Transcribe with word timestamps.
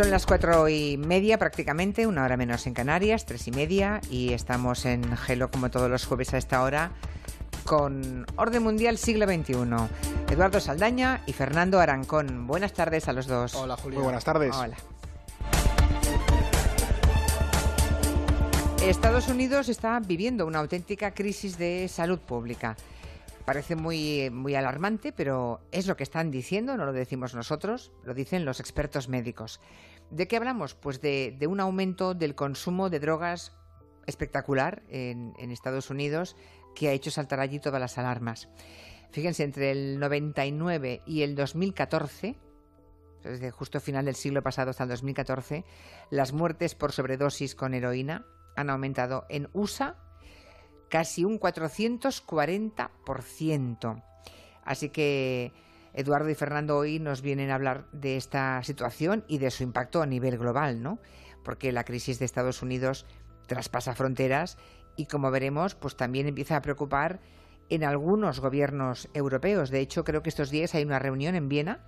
Son 0.00 0.10
las 0.10 0.24
cuatro 0.24 0.66
y 0.66 0.96
media 0.96 1.36
prácticamente, 1.36 2.06
una 2.06 2.24
hora 2.24 2.38
menos 2.38 2.66
en 2.66 2.72
Canarias, 2.72 3.26
tres 3.26 3.46
y 3.48 3.50
media, 3.50 4.00
y 4.08 4.32
estamos 4.32 4.86
en 4.86 5.14
Gelo 5.14 5.50
como 5.50 5.70
todos 5.70 5.90
los 5.90 6.06
jueves 6.06 6.32
a 6.32 6.38
esta 6.38 6.62
hora 6.62 6.92
con 7.64 8.24
Orden 8.36 8.62
Mundial 8.62 8.96
Siglo 8.96 9.26
XXI. 9.26 9.52
Eduardo 10.30 10.58
Saldaña 10.58 11.20
y 11.26 11.34
Fernando 11.34 11.80
Arancón. 11.80 12.46
Buenas 12.46 12.72
tardes 12.72 13.08
a 13.08 13.12
los 13.12 13.26
dos. 13.26 13.54
Hola, 13.54 13.76
Julio. 13.76 13.98
Muy 13.98 14.04
buenas 14.04 14.24
tardes. 14.24 14.56
Hola. 14.56 14.78
Estados 18.82 19.28
Unidos 19.28 19.68
está 19.68 20.00
viviendo 20.00 20.46
una 20.46 20.60
auténtica 20.60 21.10
crisis 21.10 21.58
de 21.58 21.88
salud 21.88 22.20
pública. 22.20 22.74
Parece 23.44 23.74
muy, 23.74 24.30
muy 24.30 24.54
alarmante, 24.54 25.12
pero 25.12 25.60
es 25.72 25.86
lo 25.86 25.96
que 25.96 26.02
están 26.02 26.30
diciendo, 26.30 26.76
no 26.76 26.84
lo 26.84 26.92
decimos 26.92 27.34
nosotros, 27.34 27.92
lo 28.04 28.14
dicen 28.14 28.44
los 28.44 28.60
expertos 28.60 29.08
médicos. 29.08 29.60
¿De 30.10 30.28
qué 30.28 30.36
hablamos? 30.36 30.74
Pues 30.74 31.00
de, 31.00 31.36
un 31.48 31.60
aumento 31.60 32.14
del 32.14 32.34
consumo 32.34 32.90
de 32.90 33.00
drogas 33.00 33.52
espectacular 34.06 34.82
en, 34.88 35.34
en 35.38 35.50
Estados 35.50 35.90
Unidos 35.90 36.36
que 36.74 36.88
ha 36.88 36.92
hecho 36.92 37.10
saltar 37.10 37.40
allí 37.40 37.60
todas 37.60 37.80
las 37.80 37.98
alarmas. 37.98 38.48
Fíjense, 39.10 39.42
entre 39.42 39.72
el 39.72 39.98
99 39.98 41.02
y 41.06 41.22
el 41.22 41.34
2014, 41.34 42.36
desde 43.22 43.50
justo 43.50 43.80
final 43.80 44.04
del 44.04 44.14
siglo 44.14 44.42
pasado 44.42 44.70
hasta 44.70 44.84
el 44.84 44.90
2014, 44.90 45.64
las 46.10 46.32
muertes 46.32 46.74
por 46.74 46.92
sobredosis 46.92 47.54
con 47.54 47.74
heroína 47.74 48.24
han 48.56 48.70
aumentado 48.70 49.26
en 49.28 49.48
USA 49.52 49.96
casi 50.90 51.24
un 51.24 51.40
440%. 51.40 54.02
Así 54.62 54.90
que 54.90 55.54
Eduardo 55.94 56.28
y 56.28 56.34
Fernando 56.34 56.76
hoy 56.76 56.98
nos 56.98 57.22
vienen 57.22 57.50
a 57.50 57.54
hablar 57.54 57.86
de 57.92 58.18
esta 58.18 58.62
situación 58.62 59.24
y 59.26 59.38
de 59.38 59.50
su 59.50 59.62
impacto 59.62 60.02
a 60.02 60.06
nivel 60.06 60.36
global, 60.36 60.82
¿no? 60.82 60.98
Porque 61.42 61.72
la 61.72 61.84
crisis 61.84 62.18
de 62.18 62.26
Estados 62.26 62.60
Unidos 62.60 63.06
traspasa 63.46 63.94
fronteras 63.94 64.58
y 64.96 65.06
como 65.06 65.30
veremos, 65.30 65.74
pues 65.74 65.96
también 65.96 66.26
empieza 66.26 66.56
a 66.56 66.62
preocupar 66.62 67.20
en 67.70 67.84
algunos 67.84 68.40
gobiernos 68.40 69.08
europeos. 69.14 69.70
De 69.70 69.80
hecho, 69.80 70.04
creo 70.04 70.22
que 70.22 70.28
estos 70.28 70.50
días 70.50 70.74
hay 70.74 70.84
una 70.84 70.98
reunión 70.98 71.36
en 71.36 71.48
Viena 71.48 71.80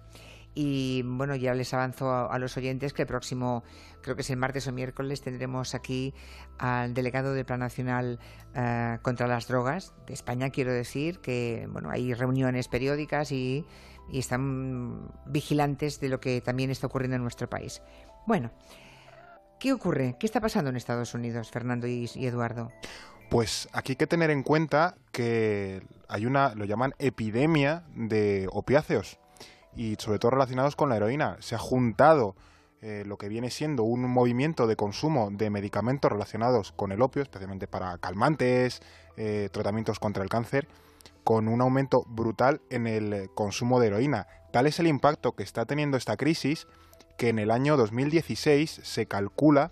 y 0.55 1.03
bueno, 1.03 1.35
ya 1.35 1.55
les 1.55 1.73
avanzo 1.73 2.11
a, 2.31 2.39
los 2.39 2.57
oyentes 2.57 2.93
que 2.93 3.03
el 3.03 3.09
próximo, 3.09 3.65
creo 4.03 4.17
que 4.17 4.23
es 4.23 4.31
el 4.31 4.37
martes 4.37 4.67
o 4.69 4.73
miércoles, 4.73 5.23
tendremos 5.23 5.75
aquí 5.75 6.15
al 6.59 6.93
delegado 6.93 7.33
del 7.33 7.47
Plan 7.47 7.61
Nacional 7.61 8.19
uh, 8.55 9.01
contra 9.03 9.27
las 9.27 9.49
Drogas 9.49 9.95
de 10.07 10.13
España. 10.13 10.51
Quiero 10.51 10.73
decir 10.73 11.21
que 11.21 11.67
bueno, 11.71 11.91
hay 11.91 12.13
reuniones 12.13 12.69
periódicas 12.69 13.33
y, 13.33 13.65
y, 14.11 14.19
están 14.19 15.11
vigilantes 15.27 16.01
de 16.01 16.11
lo 16.11 16.21
que 16.21 16.41
también 16.43 16.71
está 16.71 16.87
ocurriendo 16.87 17.17
en 17.17 17.23
nuestro 17.23 17.49
país. 17.49 17.81
Bueno, 18.27 18.51
¿qué 19.59 19.73
ocurre? 19.73 20.17
¿Qué 20.21 20.27
está 20.27 20.41
pasando 20.41 20.69
en 20.69 20.77
Estados 20.77 21.15
Unidos, 21.15 21.51
Fernando 21.51 21.87
y, 21.87 22.11
y 22.15 22.27
Eduardo? 22.27 22.71
Pues 23.31 23.71
aquí 23.73 23.93
hay 23.93 23.97
que 23.97 24.07
tener 24.07 24.31
en 24.31 24.43
cuenta 24.43 24.97
que 25.13 25.83
hay 26.09 26.27
una, 26.27 26.55
lo 26.55 26.67
llaman 26.67 26.93
epidemia 26.99 27.85
de 27.95 28.47
opiáceos 28.53 29.19
y 29.77 29.97
sobre 29.99 30.19
todo 30.19 30.33
relacionados 30.33 30.77
con 30.77 30.89
la 30.89 30.97
heroína. 30.97 31.37
Se 31.41 31.55
ha 31.55 31.59
juntado 31.59 32.35
eh, 32.81 33.05
lo 33.07 33.17
que 33.17 33.29
viene 33.29 33.51
siendo 33.51 33.85
un 33.85 34.03
movimiento 34.11 34.67
de 34.67 34.77
consumo 34.77 35.31
de 35.31 35.51
medicamentos 35.51 36.11
relacionados 36.11 36.73
con 36.73 36.93
el 36.93 37.01
opio, 37.01 37.23
especialmente 37.23 37.69
para 37.69 37.97
calmantes, 37.99 38.83
eh, 39.17 39.49
tratamientos 39.53 39.99
contra 39.99 40.23
el 40.23 40.29
cáncer, 40.29 40.67
con 41.25 41.49
un 41.49 41.61
aumento 41.61 42.05
brutal 42.09 42.61
en 42.71 42.87
el 42.87 43.31
consumo 43.35 43.79
de 43.79 43.87
heroína. 43.89 44.27
Tal 44.53 44.67
es 44.67 44.81
el 44.81 44.89
impacto 44.89 45.33
que 45.33 45.45
está 45.45 45.65
teniendo 45.65 45.97
esta 45.97 46.17
crisis 46.17 46.67
que 47.17 47.29
en 47.29 47.39
el 47.39 47.51
año 47.51 47.77
2016 47.77 48.81
se 48.83 49.07
calcula 49.07 49.71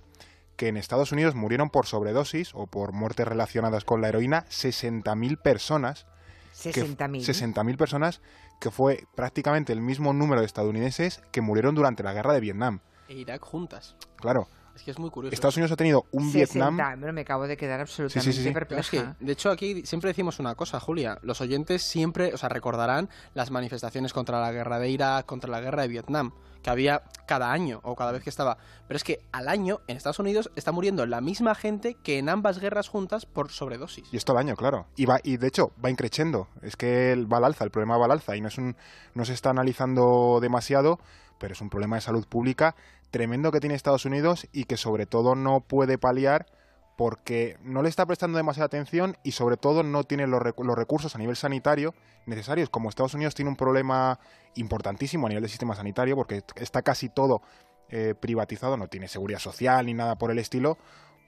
que 0.57 0.69
en 0.69 0.77
Estados 0.77 1.11
Unidos 1.11 1.35
murieron 1.35 1.71
por 1.71 1.87
sobredosis 1.87 2.51
o 2.55 2.67
por 2.67 2.93
muertes 2.93 3.27
relacionadas 3.27 3.85
con 3.85 4.03
la 4.03 4.09
heroína 4.09 4.45
60.000 4.51 5.41
personas. 5.41 6.07
60.000. 6.55 7.55
60.000 7.55 7.77
personas, 7.77 8.21
que 8.61 8.71
fue 8.71 9.07
prácticamente 9.17 9.73
el 9.73 9.81
mismo 9.81 10.13
número 10.13 10.43
de 10.43 10.47
estadounidenses 10.47 11.23
que 11.33 11.41
murieron 11.41 11.75
durante 11.75 12.03
la 12.03 12.13
guerra 12.13 12.35
de 12.35 12.41
Vietnam. 12.41 12.81
E 13.09 13.15
Irak 13.15 13.43
juntas. 13.43 13.97
Claro. 14.17 14.47
Es 14.81 14.85
que 14.85 14.93
es 14.93 14.99
muy 14.99 15.11
curioso. 15.11 15.35
Estados 15.35 15.59
Unidos 15.59 15.73
ha 15.73 15.77
tenido 15.77 16.07
un 16.11 16.33
60, 16.33 16.71
Vietnam. 16.71 17.01
Bueno, 17.01 17.13
me 17.13 17.21
acabo 17.21 17.47
de 17.47 17.59
quedar 17.59 17.81
absolutamente 17.81 18.33
Sí, 18.33 18.39
sí, 18.39 18.45
sí. 18.45 18.51
perpleja. 18.51 18.81
Es 18.81 18.89
que, 18.89 19.05
de 19.21 19.33
hecho, 19.33 19.51
aquí 19.51 19.85
siempre 19.85 20.09
decimos 20.09 20.39
una 20.39 20.55
cosa, 20.55 20.81
Julia. 20.81 21.19
Los 21.21 21.43
oyentes 21.43 21.83
siempre, 21.83 22.33
o 22.33 22.39
sea, 22.39 22.49
recordarán 22.49 23.11
las 23.35 23.51
manifestaciones 23.51 24.15
contra 24.15 24.41
la 24.41 24.53
guerra 24.53 24.79
de 24.79 24.89
Irak, 24.89 25.27
contra 25.27 25.51
la 25.51 25.61
guerra 25.61 25.83
de 25.83 25.89
Vietnam, 25.89 26.33
que 26.63 26.71
había 26.71 27.03
cada 27.27 27.53
año 27.53 27.81
o 27.83 27.95
cada 27.95 28.11
vez 28.11 28.23
que 28.23 28.31
estaba. 28.31 28.57
Pero 28.89 28.97
es 28.97 29.05
que 29.05 29.21
al 29.33 29.49
año 29.49 29.81
en 29.87 29.99
Estados 29.99 30.19
Unidos 30.19 30.51
está 30.57 30.73
muriendo 30.73 31.05
la 31.05 31.21
misma 31.21 31.55
gente 31.55 31.99
que 32.03 32.17
en 32.19 32.31
ambas 32.31 32.59
guerras 32.59 32.89
juntas 32.89 33.27
por 33.27 33.51
sobredosis. 33.51 34.09
Y 34.11 34.17
esto 34.17 34.33
al 34.33 34.39
año, 34.39 34.57
claro. 34.57 34.87
Y, 34.97 35.05
va, 35.05 35.21
y 35.23 35.37
de 35.37 35.47
hecho 35.47 35.73
va 35.85 35.91
increciendo. 35.91 36.49
Es 36.63 36.77
que 36.77 37.23
va 37.31 37.37
al 37.37 37.45
alza, 37.45 37.65
el 37.65 37.71
problema 37.71 37.99
va 37.99 38.07
al 38.07 38.13
alza 38.13 38.35
y 38.35 38.41
no, 38.41 38.49
es 38.49 38.57
un, 38.57 38.77
no 39.13 39.27
se 39.27 39.35
está 39.35 39.51
analizando 39.51 40.39
demasiado, 40.41 41.01
pero 41.39 41.53
es 41.53 41.61
un 41.61 41.69
problema 41.69 41.97
de 41.97 42.03
salud 42.03 42.27
pública 42.27 42.77
tremendo 43.11 43.53
que 43.53 43.61
tiene 43.61 43.75
Estados 43.75 44.05
Unidos 44.05 44.47
y 44.53 44.65
que 44.65 44.77
sobre 44.77 45.07
todo 45.07 45.35
no 45.35 45.61
puede 45.61 45.99
paliar 45.99 46.47
porque 46.97 47.57
no 47.63 47.83
le 47.83 47.89
está 47.89 48.05
prestando 48.05 48.37
demasiada 48.37 48.67
atención 48.67 49.17
y 49.23 49.33
sobre 49.33 49.57
todo 49.57 49.83
no 49.83 50.05
tiene 50.05 50.27
los, 50.27 50.43
los, 50.59 50.77
recursos 50.77 51.15
a 51.15 51.19
nivel 51.19 51.35
sanitario 51.35 51.95
necesarios. 52.27 52.69
Como 52.69 52.91
Estados 52.91 53.15
Unidos 53.15 53.35
tiene 53.35 53.49
un 53.49 53.57
problema 53.57 54.21
importantísimo 54.55 55.27
a 55.27 55.31
nivel 55.31 55.43
del 55.43 55.51
sistema 55.51 55.75
sanitario 55.75 56.15
porque 56.15 56.43
está 56.57 56.83
casi 56.83 57.09
todo 57.09 57.41
eh, 57.89 58.15
privatizado, 58.19 58.77
no 58.77 58.89
tiene 58.89 59.09
seguridad 59.09 59.41
social 59.41 59.87
ni 59.87 59.95
nada 59.95 60.17
por 60.17 60.31
el 60.31 60.39
estilo, 60.39 60.79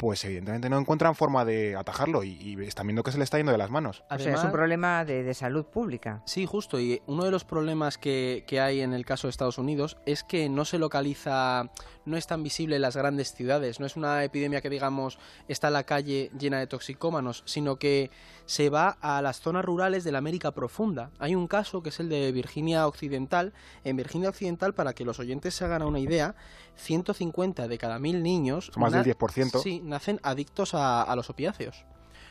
pues 0.03 0.25
evidentemente 0.25 0.69
no 0.69 0.81
encuentran 0.81 1.15
forma 1.15 1.45
de 1.45 1.77
atajarlo 1.77 2.25
y, 2.25 2.31
y, 2.31 2.61
están 2.65 2.89
viendo 2.89 3.05
que 3.05 3.13
se 3.13 3.19
le 3.19 3.23
está 3.23 3.37
yendo 3.37 3.53
de 3.53 3.59
las 3.59 3.71
manos. 3.71 4.03
Además, 4.09 4.21
o 4.21 4.25
sea, 4.25 4.35
es 4.35 4.45
un 4.47 4.51
problema 4.51 5.05
de, 5.05 5.23
de, 5.23 5.33
salud 5.33 5.65
pública. 5.65 6.25
Sí, 6.27 6.45
justo. 6.45 6.81
Y 6.81 7.01
uno 7.07 7.23
de 7.23 7.31
los 7.31 7.45
problemas 7.45 7.99
que, 7.99 8.43
que, 8.49 8.61
hay 8.61 8.81
en 8.81 8.95
el 8.95 9.07
caso 9.07 9.29
de 9.29 9.31
Estados 9.31 9.59
Unidos 9.59 9.99
es 10.05 10.25
que 10.25 10.49
no 10.49 10.65
se 10.65 10.79
localiza, 10.79 11.71
no 12.05 12.17
es 12.17 12.27
tan 12.27 12.43
visible 12.43 12.75
en 12.75 12.83
las 12.83 12.97
grandes 12.97 13.33
ciudades. 13.33 13.79
No 13.79 13.87
es 13.87 13.95
una 13.95 14.25
epidemia 14.25 14.61
que, 14.61 14.71
digamos, 14.71 15.21
está 15.47 15.69
en 15.69 15.75
la 15.75 15.85
calle 15.85 16.33
llena 16.37 16.59
de 16.59 16.67
toxicómanos, 16.67 17.45
sino 17.47 17.77
que 17.77 18.11
se 18.45 18.71
va 18.71 18.99
a 19.01 19.23
las 19.23 19.41
zonas 19.41 19.65
rurales 19.65 20.03
de 20.03 20.11
la 20.11 20.19
América 20.19 20.51
profunda. 20.51 21.13
Hay 21.21 21.37
un 21.37 21.47
caso 21.47 21.81
que 21.81 21.91
es 21.91 22.01
el 22.01 22.09
de 22.09 22.33
Virginia 22.33 22.89
Occidental. 22.89 23.53
En 23.85 23.97
Virginia 23.97 24.31
Occidental, 24.31 24.75
para 24.75 24.95
que 24.95 25.05
los 25.05 25.21
oyentes 25.21 25.55
se 25.55 25.65
hagan 25.65 25.83
una 25.83 26.01
idea, 26.01 26.35
150 26.77 27.69
de 27.69 27.79
cada 27.79 27.99
mil 27.99 28.23
niños... 28.23 28.71
Más 28.77 28.93
del 28.93 29.05
10%. 29.05 29.63
Sí, 29.63 29.81
nacen 29.85 30.21
adictos 30.23 30.75
a, 30.75 31.03
a 31.03 31.17
los 31.17 31.31
opiáceos. 31.31 31.85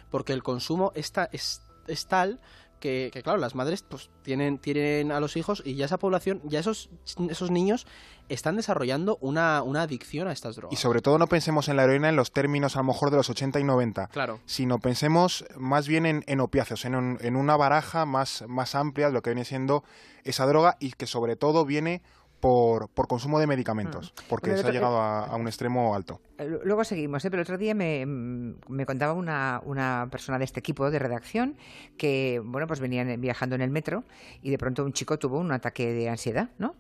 Porque 0.10 0.34
el 0.34 0.44
consumo 0.44 0.92
está, 0.96 1.30
es, 1.32 1.62
es 1.88 2.08
tal 2.08 2.40
que, 2.82 3.12
que, 3.14 3.24
claro, 3.24 3.38
las 3.38 3.56
madres 3.56 3.84
pues 3.84 4.10
tienen, 4.24 4.58
tienen 4.58 5.14
a 5.14 5.22
los 5.22 5.38
hijos 5.38 5.64
y 5.64 5.76
ya 5.76 5.86
esa 5.86 5.98
población, 5.98 6.42
ya 6.44 6.60
esos, 6.60 6.90
esos 7.30 7.52
niños 7.52 7.88
están 8.28 8.58
desarrollando 8.58 9.18
una, 9.22 9.62
una 9.62 9.84
adicción 9.84 10.28
a 10.28 10.34
estas 10.34 10.58
drogas. 10.58 10.78
Y 10.78 10.82
sobre 10.82 11.02
todo 11.02 11.18
no 11.18 11.28
pensemos 11.28 11.70
en 11.70 11.78
la 11.78 11.84
heroína 11.84 12.10
en 12.10 12.18
los 12.18 12.32
términos 12.32 12.76
a 12.76 12.80
lo 12.80 12.86
mejor 12.86 13.12
de 13.12 13.18
los 13.18 13.30
80 13.30 13.60
y 13.60 13.64
90, 13.64 14.08
claro. 14.08 14.40
sino 14.46 14.80
pensemos 14.80 15.46
más 15.58 15.88
bien 15.88 16.06
en, 16.06 16.24
en 16.28 16.42
opiáceos, 16.42 16.84
en, 16.84 16.96
un, 16.96 17.18
en 17.22 17.36
una 17.38 17.56
baraja 17.56 18.06
más, 18.06 18.44
más 18.48 18.76
amplia 18.76 19.08
de 19.08 19.14
lo 19.14 19.22
que 19.22 19.30
viene 19.30 19.46
siendo 19.46 19.84
esa 20.24 20.46
droga 20.46 20.76
y 20.80 20.92
que 20.92 21.08
sobre 21.08 21.36
todo 21.36 21.66
viene 21.66 22.02
por, 22.42 22.90
por, 22.90 23.08
consumo 23.08 23.40
de 23.40 23.48
medicamentos, 23.48 24.14
porque 24.28 24.50
bueno, 24.50 24.64
se 24.64 24.68
ha 24.68 24.72
llegado 24.72 25.00
a, 25.00 25.26
a, 25.26 25.36
un 25.38 25.48
extremo 25.48 25.96
alto. 25.96 26.20
Luego 26.46 26.84
seguimos, 26.84 27.24
¿eh? 27.26 27.30
pero 27.30 27.42
el 27.42 27.46
otro 27.46 27.58
día 27.58 27.74
me, 27.76 28.06
me 28.06 28.86
contaba 28.86 29.14
una, 29.14 29.62
una, 29.66 30.08
persona 30.12 30.38
de 30.38 30.46
este 30.46 30.60
equipo 30.60 30.90
de 30.90 31.00
redacción 31.00 31.58
que, 31.98 32.42
bueno, 32.44 32.68
pues 32.68 32.80
venían 32.80 33.20
viajando 33.20 33.56
en 33.56 33.62
el 33.62 33.70
metro 33.70 34.04
y 34.42 34.50
de 34.50 34.58
pronto 34.58 34.84
un 34.84 34.94
chico 34.94 35.20
tuvo 35.20 35.40
un 35.40 35.52
ataque 35.52 35.94
de 35.94 36.10
ansiedad, 36.10 36.50
¿no? 36.58 36.76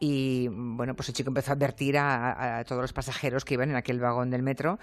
Y, 0.00 0.48
bueno, 0.50 0.94
pues 0.94 1.08
el 1.08 1.14
chico 1.14 1.30
empezó 1.30 1.52
a 1.52 1.54
advertir 1.54 1.96
a, 1.98 2.64
todos 2.66 2.82
los 2.82 2.92
pasajeros 2.92 3.44
que 3.44 3.54
iban 3.54 3.70
en 3.70 3.76
aquel 3.76 4.00
vagón 4.00 4.30
del 4.30 4.42
metro 4.42 4.78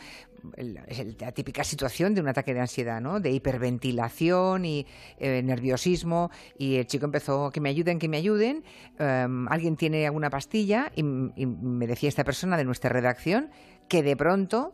la 0.58 1.32
típica 1.32 1.64
situación 1.64 2.16
de 2.16 2.22
un 2.22 2.28
ataque 2.28 2.54
de 2.54 2.62
ansiedad, 2.62 3.02
¿no? 3.02 3.20
De 3.20 3.32
hiperventilación 3.32 4.66
y 4.66 4.88
eh, 5.20 5.42
nerviosismo 5.44 6.32
y 6.58 6.78
el 6.78 6.88
chico 6.88 7.06
empezó, 7.06 7.52
que 7.52 7.62
me 7.62 7.70
ayuden, 7.70 8.00
que 8.00 8.08
me 8.08 8.18
ayuden, 8.18 8.64
um, 9.00 9.48
alguien 9.50 9.76
tiene 9.76 10.06
alguna 10.06 10.30
pastilla 10.30 10.92
y, 10.96 11.02
y 11.02 11.46
me 11.46 11.86
decía 11.86 12.10
esta 12.10 12.24
persona 12.24 12.58
de 12.58 12.64
nuestra 12.64 12.90
redacción 12.90 13.52
que 13.88 14.04
de 14.04 14.16
pronto, 14.16 14.74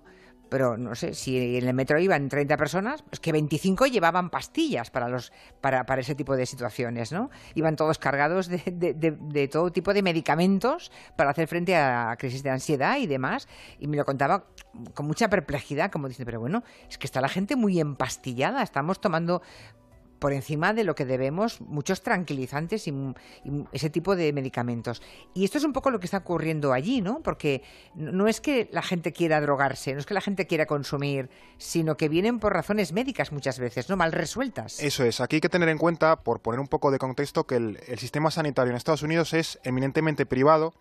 pero 0.50 0.78
no 0.78 0.96
sé, 0.96 1.14
si 1.14 1.58
en 1.58 1.68
el 1.68 1.74
metro 1.74 2.00
iban 2.00 2.30
30 2.30 2.58
personas, 2.58 3.04
pues 3.04 3.20
que 3.20 3.32
25 3.32 3.88
llevaban 3.88 4.30
pastillas 4.30 4.90
para, 4.90 5.10
los, 5.10 5.32
para, 5.62 5.86
para 5.86 6.02
ese 6.02 6.16
tipo 6.16 6.36
de 6.36 6.46
situaciones, 6.46 7.12
¿no? 7.12 7.30
Iban 7.56 7.76
todos 7.76 7.98
cargados 7.98 8.48
de, 8.48 8.62
de, 8.66 8.94
de, 8.94 9.48
todo 9.48 9.72
tipo 9.72 9.94
de 9.94 10.02
medicamentos 10.02 10.92
para 11.16 11.32
hacer 11.32 11.48
frente 11.48 11.76
a 11.76 12.16
crisis 12.18 12.44
de 12.44 12.50
ansiedad 12.50 12.98
y 12.98 13.08
demás. 13.08 13.48
Y 13.80 13.88
me 13.88 13.98
lo 13.98 14.06
contaba 14.06 14.46
con 14.94 15.08
mucha 15.08 15.30
perplejidad, 15.30 15.92
como 15.92 16.08
diciendo, 16.08 16.28
pero 16.28 16.40
bueno, 16.40 16.64
es 16.90 16.98
que 16.98 17.08
está 17.08 17.22
la 17.22 17.30
gente 17.30 17.56
muy 17.56 17.80
empastillada, 17.80 18.62
estamos 18.64 19.02
tomando 19.02 19.42
por 20.20 20.34
encima 20.34 20.74
de 20.74 20.84
lo 20.84 20.96
que 20.96 21.06
debemos 21.06 21.62
muchos 21.62 22.02
tranquilizantes 22.02 22.88
y, 22.88 22.94
ese 23.72 23.90
tipo 23.90 24.16
de 24.16 24.34
medicamentos. 24.34 25.02
Y 25.34 25.46
esto 25.46 25.58
es 25.58 25.64
un 25.64 25.74
poco 25.74 25.92
lo 25.92 26.00
que 26.00 26.06
está 26.06 26.18
ocurriendo 26.18 26.74
allí, 26.74 27.02
¿no? 27.02 27.22
Porque 27.22 27.64
no 27.96 28.28
es 28.28 28.42
que 28.42 28.70
la 28.72 28.82
gente 28.82 29.14
quiera 29.14 29.42
drogarse, 29.42 29.94
no 29.94 30.00
es 30.00 30.06
que 30.06 30.14
la 30.14 30.22
gente 30.22 30.48
quiera 30.48 30.66
consumir, 30.66 31.30
sino 31.58 31.98
que 31.98 32.10
vienen 32.10 32.40
por 32.40 32.54
razones 32.54 32.94
médicas 32.94 33.32
muchas 33.32 33.60
veces, 33.60 33.90
¿no? 33.90 33.98
Mal 33.98 34.12
resueltas. 34.12 34.82
Eso 34.82 35.04
es. 35.04 35.22
Aquí 35.22 35.38
hay 35.38 35.42
que 35.42 35.50
tener 35.50 35.70
en 35.70 35.78
cuenta, 35.78 36.24
por 36.24 36.40
poner 36.42 36.60
un 36.60 36.68
poco 36.68 36.92
de 36.92 37.00
contexto, 37.00 37.46
que 37.46 37.56
el 37.56 38.00
sistema 38.00 38.32
sanitario 38.32 38.72
en 38.72 38.78
Estados 38.78 39.04
Unidos 39.04 39.34
es 39.34 39.60
eminentemente 39.64 40.26
privado 40.26 40.74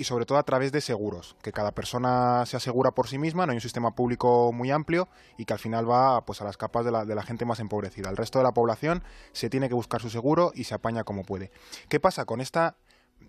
y 0.00 0.04
sobre 0.04 0.24
todo 0.24 0.38
a 0.38 0.44
través 0.44 0.72
de 0.72 0.80
seguros, 0.80 1.36
que 1.42 1.52
cada 1.52 1.72
persona 1.72 2.46
se 2.46 2.56
asegura 2.56 2.92
por 2.92 3.06
sí 3.06 3.18
misma, 3.18 3.44
no 3.44 3.52
hay 3.52 3.58
un 3.58 3.60
sistema 3.60 3.94
público 3.94 4.50
muy 4.50 4.70
amplio 4.70 5.08
y 5.36 5.44
que 5.44 5.52
al 5.52 5.58
final 5.58 5.88
va 5.88 6.24
pues 6.24 6.40
a 6.40 6.44
las 6.44 6.56
capas 6.56 6.86
de 6.86 6.90
la, 6.90 7.22
gente 7.22 7.44
más 7.44 7.60
empobrecida. 7.60 8.08
El 8.08 8.16
resto 8.16 8.38
de 8.38 8.44
la 8.44 8.52
población 8.52 9.04
se 9.32 9.50
tiene 9.50 9.68
que 9.68 9.74
buscar 9.74 10.00
su 10.00 10.08
seguro 10.08 10.52
y 10.54 10.64
se 10.64 10.74
apaña 10.74 11.04
como 11.04 11.24
puede. 11.24 11.50
¿Qué 11.90 12.00
pasa 12.00 12.24
con 12.24 12.40
esta 12.40 12.76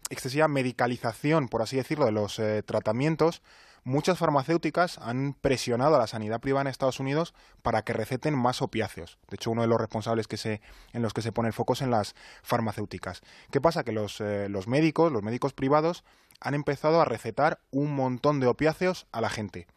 excesiva 0.10 0.48
medicalización, 0.48 1.50
por 1.50 1.62
así 1.62 1.76
decirlo, 1.76 2.06
de 2.06 2.14
los 2.14 2.40
eh, 2.40 2.64
tratamientos? 2.64 3.42
muchas 3.84 4.18
farmacéuticas 4.20 4.98
han 5.00 5.34
presionado 5.34 5.96
a 5.96 6.00
la 6.00 6.08
sanidad 6.08 6.40
privada 6.40 6.62
en 6.62 6.68
Estados 6.68 7.00
Unidos 7.00 7.34
para 7.62 7.84
que 7.84 7.94
receten 7.94 8.36
más 8.36 8.62
opiáceos. 8.62 9.18
De 9.30 9.36
hecho, 9.36 9.52
uno 9.52 9.62
de 9.62 9.68
los 9.68 9.80
responsables 9.80 10.28
que 10.28 10.38
se, 10.38 10.62
en 10.94 11.02
los 11.02 11.14
que 11.14 11.22
se 11.22 11.32
pone 11.32 11.48
el 11.48 11.54
foco 11.54 11.74
es 11.74 11.82
en 11.82 11.92
las 11.92 12.16
farmacéuticas. 12.44 13.22
¿Qué 13.52 13.62
pasa? 13.62 13.84
Que 13.84 13.92
los, 13.92 14.22
eh, 14.22 14.48
los 14.50 14.68
médicos, 14.68 15.12
los 15.12 15.24
médicos 15.24 15.54
privados, 15.54 16.04
han 16.42 16.54
empezado 16.54 17.00
a 17.02 17.06
recetar 17.06 17.60
un 17.72 17.96
montón 17.96 18.40
de 18.40 18.48
opiáceos 18.48 19.08
a 19.12 19.22
la 19.22 19.30
gente. 19.30 19.68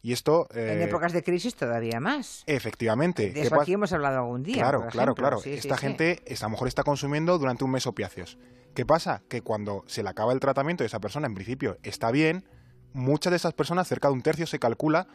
Y 0.00 0.12
esto... 0.12 0.48
en 0.52 0.80
eh, 0.80 0.84
épocas 0.84 1.12
de 1.12 1.22
crisis 1.22 1.54
todavía 1.54 2.00
más. 2.00 2.42
Efectivamente. 2.46 3.30
De 3.30 3.42
eso 3.42 3.60
aquí 3.60 3.74
hemos 3.74 3.92
hablado 3.92 4.18
algún 4.18 4.42
día. 4.42 4.62
Claro, 4.62 4.86
claro, 4.88 5.14
claro. 5.14 5.40
Esta 5.44 5.76
gente 5.76 6.22
a 6.28 6.44
lo 6.44 6.50
mejor 6.50 6.66
está 6.66 6.82
consumiendo 6.82 7.38
durante 7.38 7.64
un 7.64 7.70
mes 7.70 7.86
opiáceos. 7.86 8.36
¿Qué 8.74 8.84
pasa? 8.84 9.22
Que 9.28 9.42
cuando 9.42 9.84
se 9.86 10.02
le 10.02 10.08
acaba 10.08 10.32
el 10.32 10.40
tratamiento 10.40 10.82
y 10.82 10.86
esa 10.86 11.00
persona 11.00 11.26
en 11.26 11.34
principio 11.34 11.78
está 11.82 12.10
bien, 12.10 12.44
muchas 12.92 13.30
de 13.30 13.36
esas 13.36 13.54
personas, 13.54 13.86
cerca 13.86 14.08
de 14.08 14.14
un 14.14 14.22
tercio 14.22 14.46
se 14.46 14.58
calcula, 14.58 15.06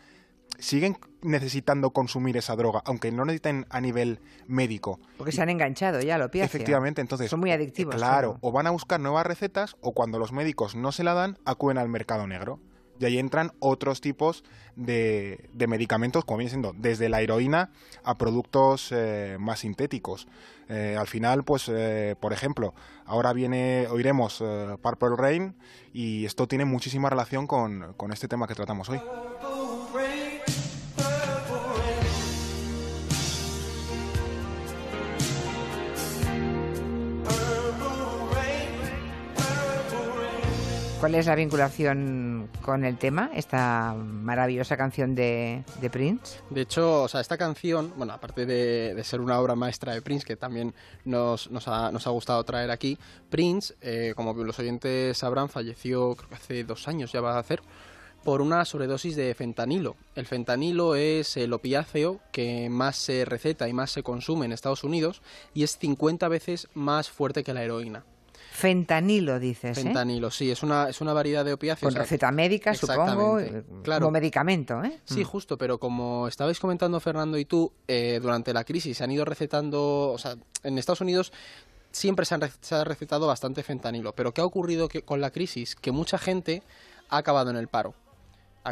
siguen 0.60 0.98
necesitando 1.22 1.92
consumir 1.92 2.38
esa 2.38 2.56
droga, 2.56 2.82
aunque 2.86 3.12
no 3.12 3.26
necesiten 3.26 3.66
a 3.70 3.82
nivel 3.82 4.20
médico. 4.48 5.00
Porque 5.18 5.32
se 5.32 5.42
han 5.42 5.50
enganchado 5.50 6.00
ya, 6.02 6.18
lo 6.18 6.30
piensan. 6.30 6.48
Efectivamente, 6.48 7.02
entonces... 7.02 7.30
Son 7.30 7.40
muy 7.40 7.52
adictivos. 7.52 7.96
Claro, 7.96 8.38
o 8.42 8.52
van 8.52 8.68
a 8.68 8.72
buscar 8.72 9.00
nuevas 9.00 9.26
recetas 9.26 9.76
o 9.82 9.94
cuando 9.94 10.20
los 10.20 10.32
médicos 10.32 10.76
no 10.76 10.92
se 10.92 11.04
la 11.04 11.14
dan, 11.14 11.38
acuden 11.46 11.78
al 11.78 11.90
mercado 11.90 12.28
negro. 12.28 12.60
Y 13.00 13.06
ahí 13.06 13.20
entran 13.20 13.52
otros 13.60 14.02
tipos 14.02 14.44
de, 14.76 15.50
medicamentos, 15.68 16.26
como 16.26 16.38
viene 16.38 16.50
siendo 16.50 16.74
desde 16.76 17.10
la 17.10 17.22
heroína 17.22 17.70
a 18.04 18.18
productos 18.18 18.92
eh, 18.92 19.38
más 19.40 19.60
sintéticos. 19.60 20.28
Eh, 20.70 20.96
al 21.00 21.08
final, 21.08 21.44
pues, 21.44 21.70
eh, 21.70 22.16
por 22.20 22.34
ejemplo, 22.34 22.74
ahora 23.06 23.34
viene, 23.34 23.88
oiremos 23.90 24.44
Purple 24.82 25.16
Rain 25.16 25.56
y 25.94 26.26
esto 26.26 26.48
tiene 26.48 26.66
muchísima 26.66 27.10
relación 27.10 27.46
con, 27.46 27.94
con 27.98 28.12
este 28.12 28.28
tema 28.28 28.48
que 28.48 28.56
tratamos 28.56 28.90
hoy. 28.90 29.00
¿Cuál 41.08 41.16
es 41.16 41.26
la 41.26 41.36
vinculación 41.36 42.50
con 42.62 42.84
el 42.84 42.98
tema, 42.98 43.32
esta 43.34 43.94
maravillosa 43.94 44.76
canción 44.76 45.16
de, 45.16 45.64
Prince? 45.90 46.40
De 46.50 46.60
hecho, 46.60 47.06
esta 47.06 47.38
canción, 47.38 47.94
bueno, 47.96 48.12
aparte 48.12 48.46
de, 48.46 49.02
ser 49.06 49.22
una 49.22 49.40
obra 49.40 49.56
maestra 49.56 49.94
de 49.94 50.02
Prince, 50.02 50.26
que 50.26 50.36
también 50.36 50.74
nos, 51.06 51.48
ha, 51.66 52.10
gustado 52.10 52.44
traer 52.44 52.72
aquí, 52.72 52.98
Prince, 53.30 53.74
eh, 53.80 54.12
como 54.18 54.34
los 54.34 54.60
oyentes 54.60 55.18
sabrán, 55.18 55.48
falleció 55.48 56.18
hace 56.30 56.66
dos 56.66 56.90
años 56.90 57.14
ya 57.14 57.22
va 57.22 57.38
a 57.38 57.40
hacer, 57.40 57.62
por 58.26 58.42
una 58.42 58.66
sobredosis 58.66 59.16
de 59.16 59.34
fentanilo. 59.34 59.96
El 60.14 60.26
fentanilo 60.26 60.96
es 60.96 61.38
el 61.38 61.54
opiáceo 61.54 62.20
que 62.34 62.70
más 62.70 62.98
se 62.98 63.24
receta 63.24 63.70
y 63.70 63.72
más 63.72 63.92
se 63.92 64.04
consume 64.04 64.46
en 64.46 64.52
Estados 64.52 64.84
Unidos 64.84 65.22
y 65.54 65.64
es 65.64 65.78
50 65.78 66.28
veces 66.28 66.68
más 66.74 67.10
fuerte 67.10 67.46
que 67.46 67.54
la 67.54 67.64
heroína. 67.64 68.04
Fentanilo, 68.58 69.40
dices. 69.40 69.78
¿eh? 69.78 69.84
Fentanilo, 69.84 70.32
sí, 70.32 70.50
es 70.50 70.64
una, 70.64 70.90
es 70.90 71.00
una 71.00 71.14
variedad 71.14 71.46
de 71.46 71.54
opiáceos. 71.54 71.94
Con 71.94 72.02
receta 72.02 72.32
médica, 72.32 72.74
supongo, 72.74 73.40
eh, 73.40 73.64
claro. 73.84 74.06
como 74.06 74.14
medicamento. 74.14 74.84
¿eh? 74.84 75.00
Sí, 75.06 75.22
mm. 75.22 75.26
justo, 75.26 75.60
pero 75.60 75.78
como 75.78 76.28
estabais 76.28 76.60
comentando 76.60 77.00
Fernando 77.00 77.38
y 77.38 77.46
tú, 77.46 77.72
eh, 77.88 78.18
durante 78.20 78.54
la 78.54 78.64
crisis 78.64 78.98
se 78.98 79.04
han 79.04 79.12
ido 79.12 79.26
recetando, 79.26 80.10
o 80.12 80.18
sea, 80.18 80.38
en 80.64 80.80
Estados 80.80 81.02
Unidos 81.02 81.32
siempre 81.92 82.26
se, 82.26 82.34
han, 82.34 82.42
ha 82.46 82.84
recetado 82.84 83.28
bastante 83.28 83.62
fentanilo, 83.62 84.14
pero 84.14 84.34
¿qué 84.34 84.42
ha 84.42 84.46
ocurrido 84.46 84.90
con 85.06 85.22
la 85.22 85.30
crisis? 85.30 85.76
Que 85.76 85.92
mucha 85.92 86.18
gente 86.18 86.64
ha 87.10 87.18
acabado 87.18 87.52
en 87.52 87.58
el 87.58 87.68
paro 87.68 87.94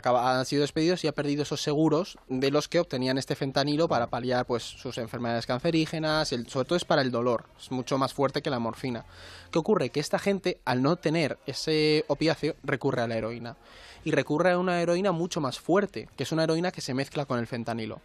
han 0.03 0.45
sido 0.45 0.61
despedidos 0.61 1.03
y 1.03 1.07
ha 1.07 1.13
perdido 1.13 1.43
esos 1.43 1.61
seguros 1.61 2.17
de 2.27 2.51
los 2.51 2.67
que 2.67 2.79
obtenían 2.79 3.17
este 3.17 3.35
fentanilo 3.35 3.87
para 3.87 4.07
paliar 4.07 4.45
pues 4.45 4.63
sus 4.63 4.97
enfermedades 4.97 5.45
cancerígenas, 5.45 6.29
sobre 6.47 6.65
todo 6.65 6.75
es 6.75 6.85
para 6.85 7.01
el 7.01 7.11
dolor, 7.11 7.45
es 7.59 7.71
mucho 7.71 7.97
más 7.97 8.13
fuerte 8.13 8.41
que 8.41 8.49
la 8.49 8.59
morfina. 8.59 9.05
¿Qué 9.51 9.59
ocurre? 9.59 9.89
Que 9.89 9.99
esta 9.99 10.19
gente, 10.19 10.59
al 10.65 10.81
no 10.81 10.95
tener 10.97 11.37
ese 11.45 12.05
opiáceo, 12.07 12.55
recurre 12.63 13.01
a 13.01 13.07
la 13.07 13.15
heroína. 13.15 13.55
Y 14.03 14.11
recurre 14.11 14.51
a 14.51 14.59
una 14.59 14.81
heroína 14.81 15.11
mucho 15.11 15.41
más 15.41 15.59
fuerte, 15.59 16.07
que 16.15 16.23
es 16.23 16.31
una 16.31 16.43
heroína 16.43 16.71
que 16.71 16.81
se 16.81 16.93
mezcla 16.93 17.25
con 17.25 17.39
el 17.39 17.47
fentanilo. 17.47 18.01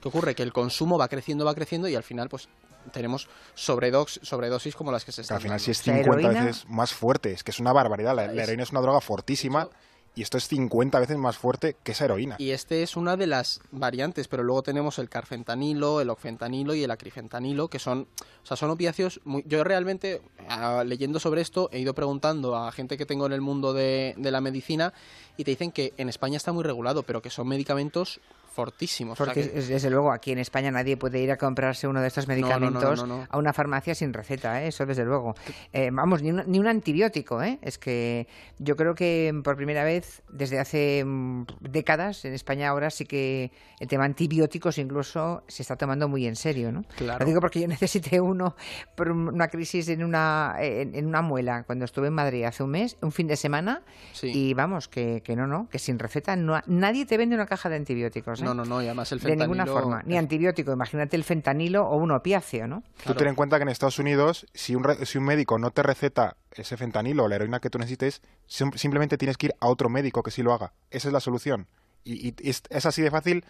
¿Qué 0.00 0.08
ocurre? 0.08 0.34
Que 0.34 0.42
el 0.42 0.52
consumo 0.52 0.98
va 0.98 1.08
creciendo, 1.08 1.44
va 1.44 1.54
creciendo 1.54 1.88
y 1.88 1.94
al 1.94 2.02
final 2.02 2.28
pues 2.28 2.48
tenemos 2.92 3.28
sobredosis 3.54 4.74
como 4.74 4.90
las 4.90 5.04
que 5.04 5.12
se 5.12 5.22
están 5.22 5.36
Al 5.36 5.42
final 5.42 5.60
si 5.60 5.72
es 5.72 5.82
50 5.82 6.28
veces 6.28 6.66
más 6.68 6.92
fuerte, 6.92 7.32
es 7.32 7.44
que 7.44 7.50
es 7.50 7.60
una 7.60 7.72
barbaridad. 7.72 8.14
La, 8.14 8.24
heroína 8.24 8.62
es 8.62 8.70
una 8.70 8.80
droga 8.80 9.00
fortísima 9.00 9.68
y 10.18 10.22
esto 10.22 10.36
es 10.36 10.48
50 10.48 10.98
veces 10.98 11.16
más 11.16 11.38
fuerte 11.38 11.76
que 11.84 11.92
esa 11.92 12.06
heroína. 12.06 12.34
Y 12.40 12.50
este 12.50 12.82
es 12.82 12.96
una 12.96 13.16
de 13.16 13.28
las 13.28 13.60
variantes, 13.70 14.26
pero 14.26 14.42
luego 14.42 14.64
tenemos 14.64 14.98
el 14.98 15.08
carfentanilo, 15.08 16.00
el 16.00 16.10
ocfentanilo 16.10 16.74
y 16.74 16.82
el 16.82 16.90
acrifentanilo, 16.90 17.68
que 17.68 17.78
son, 17.78 18.08
o 18.42 18.46
sea, 18.46 18.56
son 18.56 18.70
opiáceos. 18.70 19.20
yo 19.44 19.62
realmente, 19.62 20.20
ah, 20.48 20.82
leyendo 20.84 21.20
sobre 21.20 21.40
esto, 21.40 21.70
he 21.72 21.78
ido 21.78 21.94
preguntando 21.94 22.56
a 22.56 22.72
gente 22.72 22.98
que 22.98 23.06
tengo 23.06 23.26
en 23.26 23.32
el 23.32 23.40
mundo 23.40 23.72
de 23.72 24.16
la 24.18 24.40
medicina 24.40 24.92
y 25.36 25.44
te 25.44 25.52
dicen 25.52 25.70
que 25.70 25.92
en 25.98 26.08
España 26.08 26.36
está 26.36 26.50
muy 26.50 26.64
regulado, 26.64 27.04
pero 27.04 27.22
que 27.22 27.30
son 27.30 27.46
medicamentos 27.46 28.20
fortísimos. 28.58 29.16
Porque 29.16 29.44
desde 29.44 29.88
luego 29.88 30.10
aquí 30.10 30.32
en 30.32 30.40
España 30.40 30.72
nadie 30.72 30.96
puede 30.96 31.20
ir 31.20 31.30
a 31.30 31.36
comprarse 31.36 31.86
uno 31.86 32.00
de 32.00 32.08
estos 32.08 32.26
medicamentos 32.26 33.04
a 33.30 33.38
una 33.38 33.52
farmacia 33.52 33.94
sin 33.94 34.12
receta, 34.12 34.60
¿eh? 34.64 34.66
eso 34.66 34.84
desde 34.84 35.04
luego. 35.04 35.36
Eh, 35.72 35.90
vamos, 35.92 36.24
ni 36.24 36.32
un, 36.32 36.42
ni 36.44 36.58
un 36.58 36.66
antibiótico, 36.66 37.40
¿eh? 37.40 37.60
es 37.62 37.78
que 37.78 38.26
yo 38.58 38.74
creo 38.74 38.96
que 38.96 39.32
por 39.44 39.54
primera 39.54 39.84
vez 39.84 40.22
desde 40.28 40.58
hace 40.58 41.04
mm, 41.04 41.44
décadas 41.60 42.24
en 42.24 42.34
España 42.34 42.70
ahora 42.70 42.90
sí 42.90 43.04
que 43.04 43.52
el 43.78 43.86
tema 43.86 44.06
antibióticos 44.06 44.78
incluso 44.78 45.44
se 45.46 45.62
está 45.62 45.76
tomando 45.76 46.08
muy 46.08 46.26
en 46.26 46.34
serio, 46.34 46.72
¿no? 46.72 46.82
Claro. 46.96 47.20
Lo 47.20 47.26
digo 47.26 47.40
porque 47.40 47.60
yo 47.60 47.68
necesité 47.78 48.20
uno 48.20 48.56
por 48.96 49.12
una 49.12 49.46
crisis 49.46 49.88
en 49.88 50.02
una 50.02 50.56
en, 50.58 51.06
una 51.06 51.22
muela 51.22 51.62
cuando 51.62 51.84
estuve 51.84 52.08
en 52.08 52.14
Madrid 52.14 52.42
hace 52.42 52.64
un 52.64 52.70
mes, 52.70 52.96
un 53.02 53.12
fin 53.12 53.28
de 53.28 53.36
semana 53.36 53.82
y 54.20 54.52
vamos 54.54 54.88
que, 54.88 55.22
que 55.22 55.36
no 55.36 55.46
no 55.46 55.68
que 55.70 55.78
sin 55.78 56.00
receta 56.00 56.34
no 56.34 56.60
nadie 56.66 57.06
te 57.06 57.16
vende 57.16 57.36
una 57.36 57.46
caja 57.46 57.68
de 57.68 57.76
antibióticos. 57.76 58.42
¿eh? 58.42 58.47
No, 58.48 58.64
no, 58.64 58.64
no, 58.64 58.82
y 58.82 58.86
además 58.86 59.12
el 59.12 59.20
fentanilo... 59.20 59.54
De 59.54 59.58
ninguna 59.58 59.66
forma, 59.66 60.02
ni 60.04 60.16
antibiótico. 60.16 60.72
Imagínate 60.72 61.16
el 61.16 61.24
fentanilo 61.24 61.86
o 61.86 61.96
un 61.96 62.10
opiáceo, 62.10 62.66
¿no? 62.66 62.82
Tú 63.04 63.14
ten 63.14 63.28
en 63.28 63.34
cuenta 63.34 63.56
que 63.56 63.62
en 63.62 63.68
Estados 63.68 63.98
Unidos, 63.98 64.46
si 64.54 64.74
un, 64.74 64.84
si 65.04 65.18
un 65.18 65.24
médico 65.24 65.58
no 65.58 65.70
te 65.70 65.82
receta 65.82 66.36
ese 66.52 66.76
fentanilo 66.76 67.24
o 67.24 67.28
la 67.28 67.36
heroína 67.36 67.60
que 67.60 67.70
tú 67.70 67.78
necesites, 67.78 68.22
simplemente 68.46 69.18
tienes 69.18 69.36
que 69.36 69.46
ir 69.46 69.54
a 69.60 69.68
otro 69.68 69.88
médico 69.88 70.22
que 70.22 70.30
sí 70.30 70.42
lo 70.42 70.52
haga. 70.52 70.72
Esa 70.90 71.08
es 71.08 71.12
la 71.12 71.20
solución 71.20 71.68
y, 72.08 72.34
es, 72.48 72.62
así 72.86 73.02
de 73.02 73.10
fácil. 73.10 73.44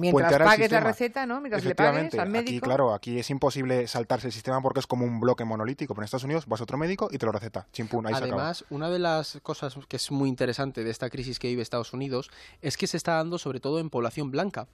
Mientras 0.00 0.38
pagues 0.38 0.70
la 0.70 0.80
receta, 0.80 1.26
¿no? 1.26 1.40
Mientras 1.40 1.64
le 1.64 1.74
pagues 1.74 2.14
al 2.14 2.28
médico. 2.28 2.50
Aquí, 2.50 2.60
claro, 2.60 2.94
aquí 2.94 3.18
es 3.18 3.30
imposible 3.30 3.86
saltarse 3.86 4.26
el 4.26 4.32
sistema 4.32 4.60
porque 4.60 4.80
es 4.80 4.86
como 4.86 5.04
un 5.04 5.20
bloque 5.20 5.44
monolítico. 5.44 5.94
Pero 5.94 6.02
en 6.02 6.06
Estados 6.06 6.24
Unidos 6.24 6.46
vas 6.46 6.60
a 6.60 6.64
otro 6.64 6.78
médico 6.78 7.08
y 7.10 7.18
te 7.18 7.26
lo 7.26 7.32
receta. 7.32 7.66
Chimpún, 7.72 8.06
ahí 8.06 8.14
Además, 8.14 8.64
una 8.70 8.90
de 8.90 8.98
las 8.98 9.38
cosas 9.42 9.76
que 9.88 9.96
es 9.96 10.10
muy 10.10 10.28
interesante 10.28 10.84
de 10.84 10.90
esta 10.90 11.10
crisis 11.10 11.38
que 11.38 11.48
vive 11.48 11.62
Estados 11.62 11.92
Unidos 11.92 12.30
es 12.62 12.76
que 12.76 12.86
se 12.86 12.96
está 12.96 13.14
dando 13.14 13.38
sobre 13.38 13.60
todo 13.60 13.78
en 13.78 13.90
población 13.90 14.30
blanca. 14.30 14.66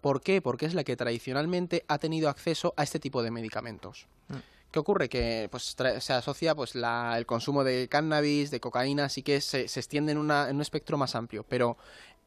¿Por 0.00 0.22
qué? 0.22 0.40
Porque 0.40 0.66
es 0.66 0.74
la 0.74 0.84
que 0.84 0.96
tradicionalmente 0.96 1.84
ha 1.88 1.98
tenido 1.98 2.30
acceso 2.30 2.72
a 2.76 2.82
este 2.82 2.98
tipo 2.98 3.22
de 3.22 3.30
medicamentos. 3.30 4.06
Mm. 4.28 4.36
¿Qué 4.70 4.78
ocurre? 4.78 5.08
Que 5.08 5.48
pues, 5.50 5.76
se 5.98 6.12
asocia 6.12 6.54
pues, 6.54 6.74
el 6.76 7.26
consumo 7.26 7.64
de 7.64 7.88
cannabis, 7.88 8.52
de 8.52 8.60
cocaína, 8.60 9.06
así 9.06 9.22
que 9.22 9.40
se, 9.40 9.62
extiende 9.62 10.12
en, 10.12 10.18
en, 10.18 10.56
un 10.56 10.60
espectro 10.60 10.96
más 10.96 11.16
amplio. 11.16 11.44
Pero 11.48 11.76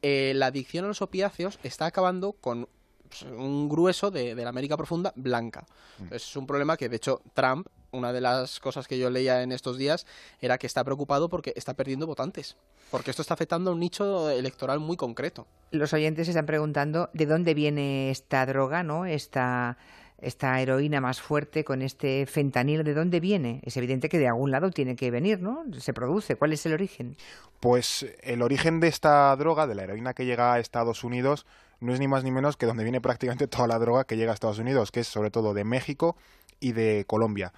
eh, 0.06 0.34
la 0.34 0.48
adicción 0.48 0.84
a 0.84 0.88
los 0.88 1.00
opiáceos 1.00 1.58
está 1.62 1.86
acabando 1.86 2.34
con 2.34 2.68
pues, 3.08 3.22
un 3.22 3.70
grueso 3.70 4.10
de, 4.10 4.34
la 4.34 4.50
América 4.50 4.76
profunda 4.76 5.14
blanca. 5.16 5.64
Mm. 5.98 6.12
es 6.12 6.36
un 6.36 6.46
problema 6.46 6.76
que, 6.76 6.90
de 6.90 6.96
hecho, 6.96 7.22
Trump, 7.32 7.68
una 7.90 8.12
de 8.12 8.20
las 8.20 8.60
cosas 8.60 8.86
que 8.86 8.98
yo 8.98 9.08
leía 9.08 9.40
en 9.40 9.50
estos 9.50 9.78
días, 9.78 10.04
era 10.42 10.58
que 10.58 10.66
está 10.66 10.84
preocupado 10.84 11.30
porque 11.30 11.54
está 11.56 11.72
perdiendo 11.72 12.06
votantes. 12.06 12.54
Porque 12.90 13.12
esto 13.12 13.22
está 13.22 13.32
afectando 13.32 13.70
a 13.70 13.72
un 13.72 13.80
nicho 13.80 14.28
electoral 14.28 14.78
muy 14.78 14.98
concreto. 14.98 15.46
Los 15.70 15.94
oyentes 15.94 16.26
se 16.26 16.32
están 16.32 16.44
preguntando 16.44 17.08
de 17.14 17.24
dónde 17.24 17.54
viene 17.54 18.10
esta 18.10 18.44
droga, 18.44 18.82
¿no? 18.82 19.06
Esta 19.06 19.78
esta 20.18 20.60
heroína 20.60 21.00
más 21.00 21.20
fuerte 21.20 21.64
con 21.64 21.82
este 21.82 22.26
fentanilo, 22.26 22.84
¿de 22.84 22.94
dónde 22.94 23.20
viene? 23.20 23.60
Es 23.64 23.76
evidente 23.76 24.08
que 24.08 24.18
de 24.18 24.28
algún 24.28 24.50
lado 24.50 24.70
tiene 24.70 24.96
que 24.96 25.10
venir, 25.10 25.40
¿no? 25.40 25.64
Se 25.78 25.92
produce. 25.92 26.36
¿Cuál 26.36 26.52
es 26.52 26.64
el 26.66 26.72
origen? 26.72 27.16
Pues 27.60 28.06
el 28.22 28.42
origen 28.42 28.80
de 28.80 28.88
esta 28.88 29.34
droga, 29.36 29.66
de 29.66 29.74
la 29.74 29.84
heroína 29.84 30.14
que 30.14 30.24
llega 30.24 30.54
a 30.54 30.58
Estados 30.58 31.04
Unidos, 31.04 31.46
no 31.80 31.92
es 31.92 32.00
ni 32.00 32.08
más 32.08 32.24
ni 32.24 32.30
menos 32.30 32.56
que 32.56 32.66
donde 32.66 32.84
viene 32.84 33.00
prácticamente 33.00 33.46
toda 33.46 33.66
la 33.66 33.78
droga 33.78 34.04
que 34.04 34.16
llega 34.16 34.32
a 34.32 34.34
Estados 34.34 34.58
Unidos, 34.58 34.90
que 34.90 35.00
es 35.00 35.08
sobre 35.08 35.30
todo 35.30 35.54
de 35.54 35.64
México 35.64 36.16
y 36.60 36.72
de 36.72 37.04
Colombia. 37.06 37.52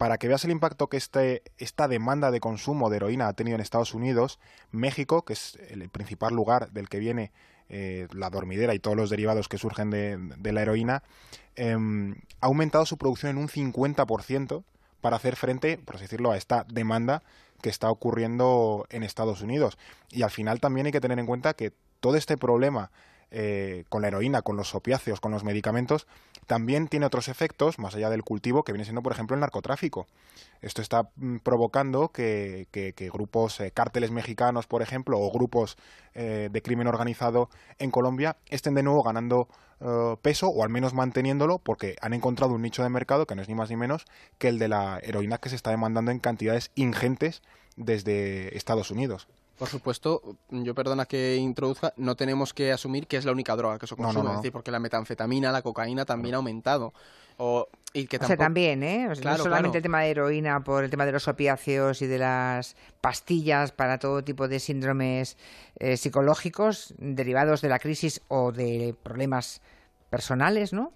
Para 0.00 0.16
que 0.16 0.28
veas 0.28 0.46
el 0.46 0.50
impacto 0.50 0.86
que 0.86 0.96
este, 0.96 1.42
esta 1.58 1.86
demanda 1.86 2.30
de 2.30 2.40
consumo 2.40 2.88
de 2.88 2.96
heroína 2.96 3.28
ha 3.28 3.34
tenido 3.34 3.56
en 3.56 3.60
Estados 3.60 3.92
Unidos, 3.92 4.38
México, 4.70 5.26
que 5.26 5.34
es 5.34 5.58
el 5.68 5.86
principal 5.90 6.32
lugar 6.32 6.70
del 6.70 6.88
que 6.88 6.98
viene 6.98 7.32
eh, 7.68 8.08
la 8.14 8.30
dormidera 8.30 8.74
y 8.74 8.78
todos 8.78 8.96
los 8.96 9.10
derivados 9.10 9.46
que 9.46 9.58
surgen 9.58 9.90
de, 9.90 10.52
la 10.52 10.62
heroína, 10.62 11.02
em, 11.54 12.14
ha 12.40 12.46
aumentado 12.46 12.86
su 12.86 12.96
producción 12.96 13.32
en 13.32 13.36
un 13.36 13.48
50% 13.48 14.64
para 15.02 15.16
hacer 15.16 15.36
frente, 15.36 15.76
por 15.76 15.96
así 15.96 16.04
decirlo, 16.04 16.30
a 16.32 16.38
esta 16.38 16.64
demanda 16.66 17.22
que 17.60 17.68
está 17.68 17.90
ocurriendo 17.90 18.86
en 18.88 19.02
Estados 19.02 19.42
Unidos. 19.42 19.76
Y 20.08 20.22
al 20.22 20.30
final 20.30 20.60
también 20.60 20.86
hay 20.86 20.92
que 20.92 21.02
tener 21.02 21.18
en 21.18 21.26
cuenta 21.26 21.52
que 21.52 21.74
todo 22.00 22.16
este 22.16 22.38
problema 22.38 22.90
eh, 23.32 23.84
con 23.88 24.02
la 24.02 24.08
heroína, 24.08 24.42
con 24.42 24.56
los 24.56 24.74
opiáceos, 24.74 25.20
con 25.20 25.30
los 25.30 25.44
medicamentos, 25.44 26.06
también 26.46 26.88
tiene 26.88 27.06
otros 27.06 27.28
efectos, 27.28 27.78
más 27.78 27.94
allá 27.94 28.10
del 28.10 28.24
cultivo, 28.24 28.64
que 28.64 28.72
viene 28.72 28.84
siendo, 28.84 29.02
por 29.02 29.12
ejemplo, 29.12 29.34
el 29.34 29.40
narcotráfico. 29.40 30.06
Esto 30.60 30.82
está 30.82 31.10
mm, 31.14 31.36
provocando 31.38 32.08
que, 32.08 32.66
grupos, 33.12 33.60
eh, 33.60 33.70
cárteles 33.70 34.10
mexicanos, 34.10 34.66
por 34.66 34.82
ejemplo, 34.82 35.18
o 35.20 35.30
grupos 35.30 35.76
eh, 36.14 36.48
de 36.50 36.62
crimen 36.62 36.88
organizado 36.88 37.50
en 37.78 37.90
Colombia 37.90 38.36
estén 38.46 38.74
de 38.74 38.82
nuevo 38.82 39.02
ganando 39.02 39.48
peso, 40.20 40.48
o 40.48 40.62
al 40.62 40.68
menos 40.68 40.92
manteniéndolo, 40.92 41.58
porque 41.58 41.96
han 42.02 42.12
encontrado 42.12 42.52
un 42.52 42.60
nicho 42.60 42.82
de 42.82 42.90
mercado 42.90 43.26
que 43.26 43.34
no 43.34 43.40
es 43.40 43.48
ni 43.48 43.54
más 43.54 43.70
ni 43.70 43.76
menos 43.76 44.04
que 44.36 44.48
el 44.48 44.58
de 44.58 44.68
la 44.68 45.00
heroína 45.02 45.38
que 45.38 45.48
se 45.48 45.56
está 45.56 45.70
demandando 45.70 46.10
en 46.10 46.18
cantidades 46.18 46.70
ingentes 46.74 47.40
desde 47.76 48.54
Estados 48.54 48.90
Unidos. 48.90 49.26
Por 49.60 49.68
supuesto, 49.68 50.22
yo 50.48 50.74
perdona 50.74 51.04
que 51.04 51.36
introduzca, 51.36 51.92
no 51.98 52.16
tenemos 52.16 52.54
que 52.54 52.72
asumir 52.72 53.06
que 53.06 53.18
es 53.18 53.26
la 53.26 53.32
única 53.32 53.54
droga 53.56 53.78
que 53.78 53.86
se 53.86 53.94
consume, 53.94 54.30
es 54.30 54.36
decir, 54.36 54.52
porque 54.52 54.70
la 54.70 54.78
metanfetamina, 54.78 55.52
la 55.52 55.60
cocaína 55.60 56.06
también 56.06 56.34
ha 56.34 56.38
aumentado. 56.38 56.94
O, 57.36 57.68
y 57.92 58.06
que 58.06 58.16
sea, 58.16 58.38
también, 58.38 58.82
¿eh? 58.82 59.10
no 59.22 59.36
solamente 59.36 59.76
el 59.76 59.82
tema 59.82 60.00
de 60.00 60.12
heroína 60.12 60.64
por 60.64 60.84
el 60.84 60.88
tema 60.88 61.04
de 61.04 61.12
los 61.12 61.28
opiáceos 61.28 62.00
y 62.00 62.06
de 62.06 62.16
las 62.16 62.74
pastillas 63.02 63.70
para 63.70 63.98
todo 63.98 64.24
tipo 64.24 64.48
de 64.48 64.60
síndromes 64.60 65.36
eh, 65.78 65.98
psicológicos 65.98 66.94
derivados 66.96 67.60
de 67.60 67.68
la 67.68 67.80
crisis 67.80 68.22
o 68.28 68.52
de 68.52 68.94
problemas 69.02 69.60
personales, 70.08 70.72
¿no? 70.72 70.94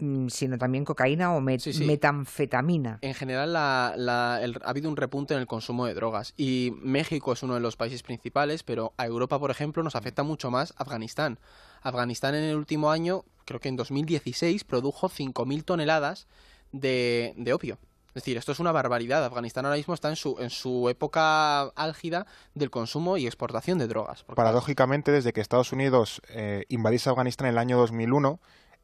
Mm, 0.00 0.28
sino 0.28 0.58
también 0.58 0.84
cocaína 0.84 1.34
o 1.34 1.40
metanfetamina. 1.40 2.98
En 3.02 3.14
general 3.14 3.56
ha 3.56 4.40
habido 4.64 4.88
un 4.88 4.96
repunte 4.96 5.34
en 5.34 5.40
el 5.40 5.48
consumo 5.48 5.86
de 5.86 5.94
drogas 5.94 6.34
y 6.36 6.72
México 6.80 7.32
es 7.32 7.42
uno 7.42 7.54
de 7.54 7.60
los 7.60 7.76
países 7.76 8.04
principales, 8.04 8.62
pero 8.62 8.94
a 8.96 9.06
Europa, 9.06 9.40
por 9.40 9.50
ejemplo, 9.50 9.82
nos 9.82 9.96
afecta 9.96 10.22
mucho 10.22 10.52
más 10.52 10.72
Afganistán. 10.76 11.40
Afganistán 11.82 12.36
en 12.36 12.44
el 12.44 12.54
último 12.54 12.92
año, 12.92 13.24
creo 13.44 13.58
que 13.58 13.68
en 13.68 13.74
2016, 13.74 14.62
produjo 14.62 15.08
5.000 15.08 15.64
toneladas 15.64 16.28
de, 16.70 17.34
opio. 17.52 17.78
Es 18.08 18.22
decir, 18.22 18.36
esto 18.36 18.52
es 18.52 18.60
una 18.60 18.70
barbaridad. 18.70 19.24
Afganistán 19.24 19.64
ahora 19.64 19.78
mismo 19.78 19.94
está 19.94 20.10
en 20.10 20.16
su, 20.16 20.36
en 20.38 20.50
su 20.50 20.88
época 20.88 21.62
álgida 21.70 22.24
del 22.54 22.70
consumo 22.70 23.16
y 23.16 23.26
exportación 23.26 23.78
de 23.78 23.88
drogas. 23.88 24.22
Paradójicamente, 24.22 25.10
desde 25.10 25.32
que 25.32 25.40
Estados 25.40 25.72
Unidos 25.72 26.22
eh, 26.28 26.66
invadiese 26.68 27.10
Afganistán 27.10 27.48
en 27.48 27.54
el 27.54 27.58
año 27.58 27.78
2001, 27.78 28.38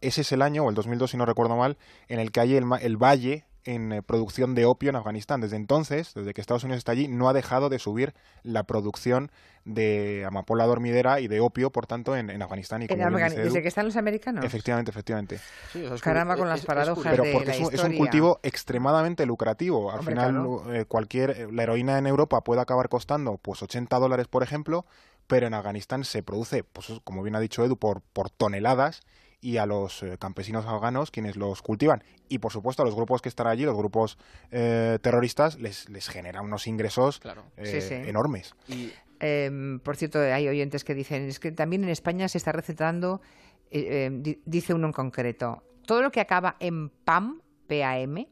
ese 0.06 0.22
es 0.22 0.32
el 0.32 0.42
año, 0.42 0.64
o 0.64 0.68
el 0.68 0.74
2002 0.74 1.10
si 1.10 1.16
no 1.16 1.26
recuerdo 1.26 1.56
mal, 1.56 1.76
en 2.08 2.20
el 2.20 2.32
que 2.32 2.40
hay 2.40 2.56
el, 2.56 2.64
el 2.80 2.96
valle 2.96 3.44
en 3.64 3.92
eh, 3.92 4.02
producción 4.02 4.54
de 4.54 4.66
opio 4.66 4.90
en 4.90 4.96
Afganistán. 4.96 5.40
Desde 5.40 5.56
entonces, 5.56 6.12
desde 6.14 6.34
que 6.34 6.40
Estados 6.40 6.64
Unidos 6.64 6.78
está 6.78 6.92
allí, 6.92 7.08
no 7.08 7.28
ha 7.28 7.32
dejado 7.32 7.68
de 7.68 7.78
subir 7.78 8.14
la 8.42 8.64
producción 8.64 9.30
de 9.64 10.24
amapola 10.26 10.66
dormidera 10.66 11.20
y 11.20 11.28
de 11.28 11.40
opio, 11.40 11.70
por 11.70 11.86
tanto, 11.86 12.14
en, 12.16 12.30
Afganistán. 12.42 12.82
Y 12.82 12.86
¿Desde 12.86 13.62
que 13.62 13.68
están 13.68 13.86
los 13.86 13.96
americanos? 13.96 14.44
Efectivamente, 14.44 14.90
efectivamente. 14.90 15.40
Caramba, 16.02 16.36
con 16.36 16.48
las 16.48 16.64
paradojas 16.66 17.16
Pero 17.16 17.24
porque 17.32 17.52
es, 17.52 17.82
un 17.82 17.96
cultivo 17.96 18.40
extremadamente 18.42 19.24
lucrativo. 19.24 19.90
Al 19.90 20.04
final, 20.04 20.46
eh, 20.68 20.84
cualquier 20.86 21.30
eh, 21.30 21.48
la 21.50 21.62
heroína 21.62 21.98
en 21.98 22.06
Europa 22.06 22.42
puede 22.44 22.60
acabar 22.60 22.88
costando 22.90 23.38
pues 23.38 23.62
80 23.62 23.98
dólares, 23.98 24.28
por 24.28 24.42
ejemplo, 24.42 24.84
pero 25.26 25.46
en 25.46 25.54
Afganistán 25.54 26.04
se 26.04 26.22
produce, 26.22 26.64
pues 26.64 26.92
como 27.02 27.22
bien 27.22 27.34
ha 27.34 27.40
dicho 27.40 27.64
Edu, 27.64 27.78
por, 27.78 28.02
por 28.02 28.28
toneladas 28.28 29.00
y 29.44 29.58
a 29.58 29.66
los 29.66 30.02
eh, 30.02 30.16
campesinos 30.18 30.64
afganos 30.64 31.10
quienes 31.10 31.36
los 31.36 31.60
cultivan. 31.60 32.02
Y 32.30 32.38
por 32.38 32.50
supuesto 32.50 32.82
a 32.82 32.86
los 32.86 32.94
grupos 32.94 33.20
que 33.20 33.28
están 33.28 33.46
allí, 33.46 33.64
los 33.64 33.76
grupos 33.76 34.16
eh, 34.50 34.98
terroristas, 35.02 35.60
les, 35.60 35.90
les 35.90 36.08
genera 36.08 36.40
unos 36.40 36.66
ingresos 36.66 37.20
eh, 37.58 38.04
enormes. 38.08 38.54
Em, 39.20 39.80
por 39.80 39.96
cierto, 39.96 40.18
hay 40.18 40.48
oyentes 40.48 40.82
que 40.82 40.94
dicen, 40.94 41.28
es 41.28 41.38
que 41.38 41.52
también 41.52 41.84
en 41.84 41.90
España 41.90 42.26
se 42.28 42.38
está 42.38 42.52
recetando, 42.52 43.20
em, 43.70 44.22
dice 44.46 44.72
uno 44.72 44.86
en 44.86 44.92
concreto, 44.94 45.62
todo 45.86 46.00
lo 46.00 46.10
que 46.10 46.20
acaba 46.20 46.56
en 46.58 46.88
PAM, 46.88 47.42
PAM, 47.68 48.26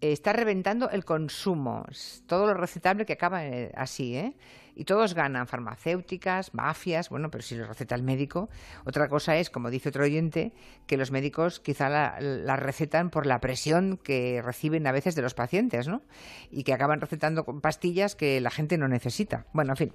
está 0.00 0.32
reventando 0.32 0.90
el 0.90 1.04
consumo. 1.04 1.86
Todo 2.26 2.46
lo 2.46 2.54
recetable 2.54 3.06
que 3.06 3.12
acaba 3.12 3.42
así, 3.76 4.16
¿eh? 4.16 4.34
Y 4.74 4.84
todos 4.84 5.14
ganan, 5.14 5.46
farmacéuticas, 5.46 6.54
mafias, 6.54 7.08
bueno, 7.10 7.30
pero 7.30 7.42
si 7.42 7.56
lo 7.56 7.66
receta 7.66 7.94
el 7.94 8.02
médico. 8.02 8.48
Otra 8.84 9.08
cosa 9.08 9.36
es, 9.36 9.50
como 9.50 9.70
dice 9.70 9.90
otro 9.90 10.04
oyente, 10.04 10.52
que 10.86 10.96
los 10.96 11.10
médicos 11.10 11.60
quizá 11.60 11.88
la, 11.88 12.56
recetan 12.56 13.10
por 13.10 13.26
la 13.26 13.40
presión 13.40 13.98
que 14.02 14.40
reciben 14.42 14.86
a 14.86 14.92
veces 14.92 15.14
de 15.14 15.22
los 15.22 15.34
pacientes, 15.34 15.88
¿no? 15.88 16.02
Y 16.50 16.64
que 16.64 16.72
acaban 16.72 17.00
recetando 17.00 17.44
pastillas 17.44 18.14
que 18.14 18.40
la 18.40 18.50
gente 18.50 18.78
no 18.78 18.88
necesita. 18.88 19.46
Bueno, 19.52 19.72
en 19.72 19.76
fin. 19.76 19.92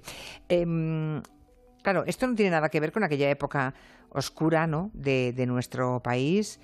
Em, 0.48 1.22
claro, 1.82 2.04
esto 2.06 2.26
no 2.26 2.34
tiene 2.34 2.52
nada 2.52 2.68
que 2.68 2.80
ver 2.80 2.92
con 2.92 3.02
aquella 3.02 3.30
época 3.30 3.74
oscura, 4.10 4.66
¿no? 4.66 4.90
De, 4.94 5.32
de 5.32 5.46
nuestro 5.46 6.02
país, 6.02 6.60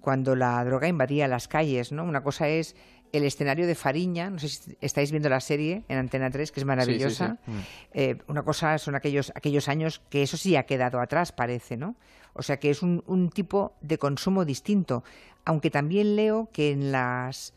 cuando 0.00 0.36
la 0.36 0.64
droga 0.64 0.88
invadía 0.88 1.28
las 1.28 1.48
calles, 1.48 1.92
¿no? 1.92 2.04
Una 2.04 2.22
cosa 2.22 2.48
es 2.48 2.76
el 3.12 3.24
escenario 3.24 3.66
de 3.66 3.74
Fariña, 3.74 4.30
no 4.30 4.38
sé 4.38 4.48
si 4.48 4.76
estáis 4.80 5.10
viendo 5.10 5.28
la 5.28 5.40
serie 5.40 5.84
en 5.88 5.98
Antena 5.98 6.30
3, 6.30 6.52
que 6.52 6.60
es 6.60 6.66
maravillosa. 6.66 7.38
Mm. 7.46 7.58
Eh, 7.92 8.18
una 8.26 8.42
cosa 8.42 8.78
son 8.78 8.94
aquellos, 8.94 9.32
aquellos 9.34 9.68
años 9.68 10.00
que 10.10 10.22
eso 10.22 10.36
sí 10.36 10.56
ha 10.56 10.64
quedado 10.64 11.00
atrás, 11.00 11.32
parece, 11.32 11.76
¿no? 11.76 11.96
O 12.34 12.42
sea 12.42 12.58
que 12.58 12.70
es 12.70 12.82
un, 12.82 13.30
tipo 13.34 13.76
de 13.80 13.98
consumo 13.98 14.44
distinto. 14.44 15.02
Aunque 15.44 15.70
también 15.70 16.16
leo 16.16 16.48
que 16.52 16.70
en 16.70 16.92
las 16.92 17.54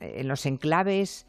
en 0.00 0.26
los 0.26 0.44
enclaves 0.46 1.26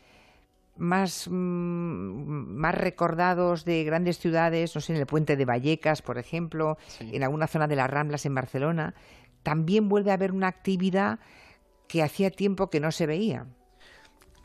más, 0.78 1.28
mm, 1.30 1.32
más 1.32 2.74
recordados 2.74 3.66
de 3.66 3.84
grandes 3.84 4.18
ciudades, 4.18 4.74
no 4.74 4.82
sé, 4.82 4.94
en 4.94 5.00
el 5.00 5.06
puente 5.06 5.36
de 5.36 5.46
Vallecas, 5.46 6.02
por 6.02 6.18
ejemplo, 6.18 6.78
en 7.00 7.24
alguna 7.24 7.46
zona 7.46 7.68
de 7.68 7.76
las 7.76 7.90
Ramblas 7.90 8.26
en 8.26 8.34
Barcelona, 8.34 8.96
también 9.44 9.90
vuelve 9.90 10.12
a 10.12 10.16
haber 10.16 10.32
una 10.32 10.48
actividad 10.48 11.20
que 11.94 12.02
hacía 12.02 12.32
tiempo 12.32 12.72
que 12.72 12.80
no 12.80 12.92
se 12.92 13.06
veía. 13.06 13.46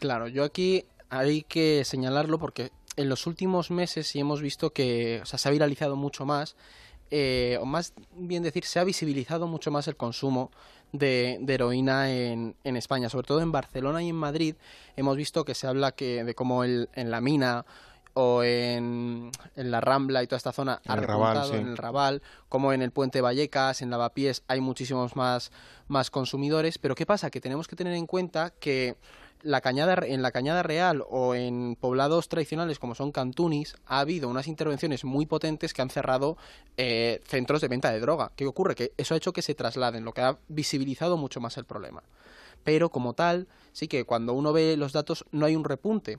Claro, 0.01 0.29
yo 0.29 0.45
aquí 0.45 0.85
hay 1.09 1.45
que 1.45 1.83
señalarlo 1.87 2.39
porque 2.39 2.73
en 2.97 3.09
los 3.09 3.27
últimos 3.27 3.71
meses 3.71 4.07
sí 4.07 4.21
hemos 4.21 4.43
visto 4.43 4.75
que 4.75 5.23
se 5.25 5.49
ha 5.49 5.51
viralizado 5.51 5.97
mucho 5.97 6.27
más, 6.27 6.57
eh, 7.11 7.57
o 7.59 7.65
más 7.65 7.95
bien 8.13 8.43
decir, 8.43 8.67
se 8.67 8.81
ha 8.81 8.85
visibilizado 8.85 9.47
mucho 9.47 9.71
más 9.71 9.89
el 9.89 9.97
consumo 9.97 10.51
de, 10.93 11.43
heroína 11.49 12.13
en, 12.13 12.55
España, 12.65 13.09
sobre 13.09 13.27
todo 13.27 13.41
en 13.41 13.51
Barcelona 13.51 14.03
y 14.03 14.11
en 14.11 14.17
Madrid. 14.17 14.55
Hemos 14.95 15.17
visto 15.17 15.47
que 15.47 15.55
se 15.55 15.67
habla 15.67 15.93
que 15.93 16.25
de 16.25 16.35
cómo 16.35 16.65
en 16.65 16.87
la 16.93 17.23
mina 17.23 17.65
o 18.21 18.43
en, 18.43 19.31
la 19.55 19.81
Rambla 19.81 20.25
y 20.25 20.27
toda 20.27 20.39
esta 20.39 20.51
zona 20.51 20.81
ha 20.85 20.97
repuntado 20.97 21.55
en 21.55 21.69
el 21.69 21.77
Raval, 21.77 22.21
como 22.49 22.73
en 22.73 22.83
el 22.83 22.91
Puente 22.91 23.21
Vallecas, 23.21 23.81
en 23.81 23.91
Lavapiés 23.91 24.43
hay 24.49 24.61
muchísimos 24.61 25.15
más, 25.15 25.53
más 25.87 26.11
consumidores, 26.11 26.79
pero 26.79 26.97
¿qué 26.97 27.07
pasa? 27.07 27.31
Que 27.31 27.41
tenemos 27.41 27.69
que 27.69 27.77
tener 27.77 27.95
en 27.95 28.09
cuenta 28.09 28.51
que 28.51 28.97
la 29.43 29.61
cañada, 29.61 29.95
en 30.05 30.23
la 30.23 30.33
Cañada 30.33 30.65
Real 30.65 31.05
o 31.09 31.37
en 31.37 31.77
poblados 31.81 32.29
tradicionales 32.29 32.81
como 32.81 32.97
son 32.97 33.13
Cantunis 33.13 33.77
ha 33.87 34.01
habido 34.01 34.29
unas 34.29 34.49
intervenciones 34.49 35.05
muy 35.05 35.27
potentes 35.27 35.73
que 35.73 35.83
han 35.83 35.91
cerrado 35.91 36.37
eh, 36.77 37.21
centros 37.25 37.61
de 37.61 37.69
venta 37.69 37.93
de 37.93 38.01
droga. 38.01 38.33
¿Qué 38.35 38.49
ocurre? 38.49 38.75
Que 38.75 38.91
eso 38.97 39.15
ha 39.15 39.17
hecho 39.17 39.33
que 39.33 39.43
se 39.43 39.55
trasladen, 39.55 40.05
lo 40.05 40.13
que 40.13 40.23
ha 40.23 40.39
visibilizado 40.49 41.17
mucho 41.19 41.39
más 41.41 41.57
el 41.57 41.67
problema. 41.67 42.03
Pero 42.65 42.91
como 42.91 43.15
tal, 43.15 43.47
sí 43.71 43.87
que 43.87 44.03
cuando 44.03 44.33
uno 44.33 44.53
ve 44.53 44.77
los 44.77 44.93
datos 44.93 45.25
no 45.31 45.47
hay 45.47 45.55
un 45.55 45.63
repunte 45.63 46.19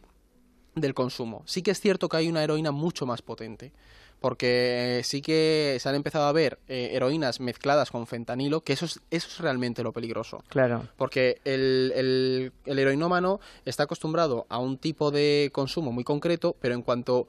del 0.81 0.93
consumo. 0.93 1.43
Sí 1.45 1.61
que 1.61 1.71
es 1.71 1.79
cierto 1.79 2.09
que 2.09 2.17
hay 2.17 2.27
una 2.29 2.43
heroína 2.43 2.71
mucho 2.71 3.05
más 3.05 3.21
potente, 3.21 3.71
porque 4.19 5.01
sí 5.03 5.21
que 5.21 5.77
se 5.79 5.87
han 5.87 5.95
empezado 5.95 6.25
a 6.25 6.31
ver 6.31 6.59
eh, 6.67 6.91
heroínas 6.93 7.39
mezcladas 7.39 7.91
con 7.91 8.05
fentanilo, 8.05 8.61
que 8.61 8.73
eso 8.73 8.85
es, 8.85 8.99
eso 9.09 9.27
es 9.27 9.37
realmente 9.39 9.83
lo 9.83 9.93
peligroso. 9.93 10.43
Claro. 10.49 10.87
Porque 10.97 11.39
el, 11.45 11.93
el, 11.95 12.51
el 12.65 12.79
heroinómano 12.79 13.39
está 13.65 13.83
acostumbrado 13.83 14.45
a 14.49 14.59
un 14.59 14.77
tipo 14.77 15.11
de 15.11 15.49
consumo 15.53 15.91
muy 15.91 16.03
concreto, 16.03 16.55
pero 16.59 16.75
en 16.75 16.81
cuanto 16.81 17.27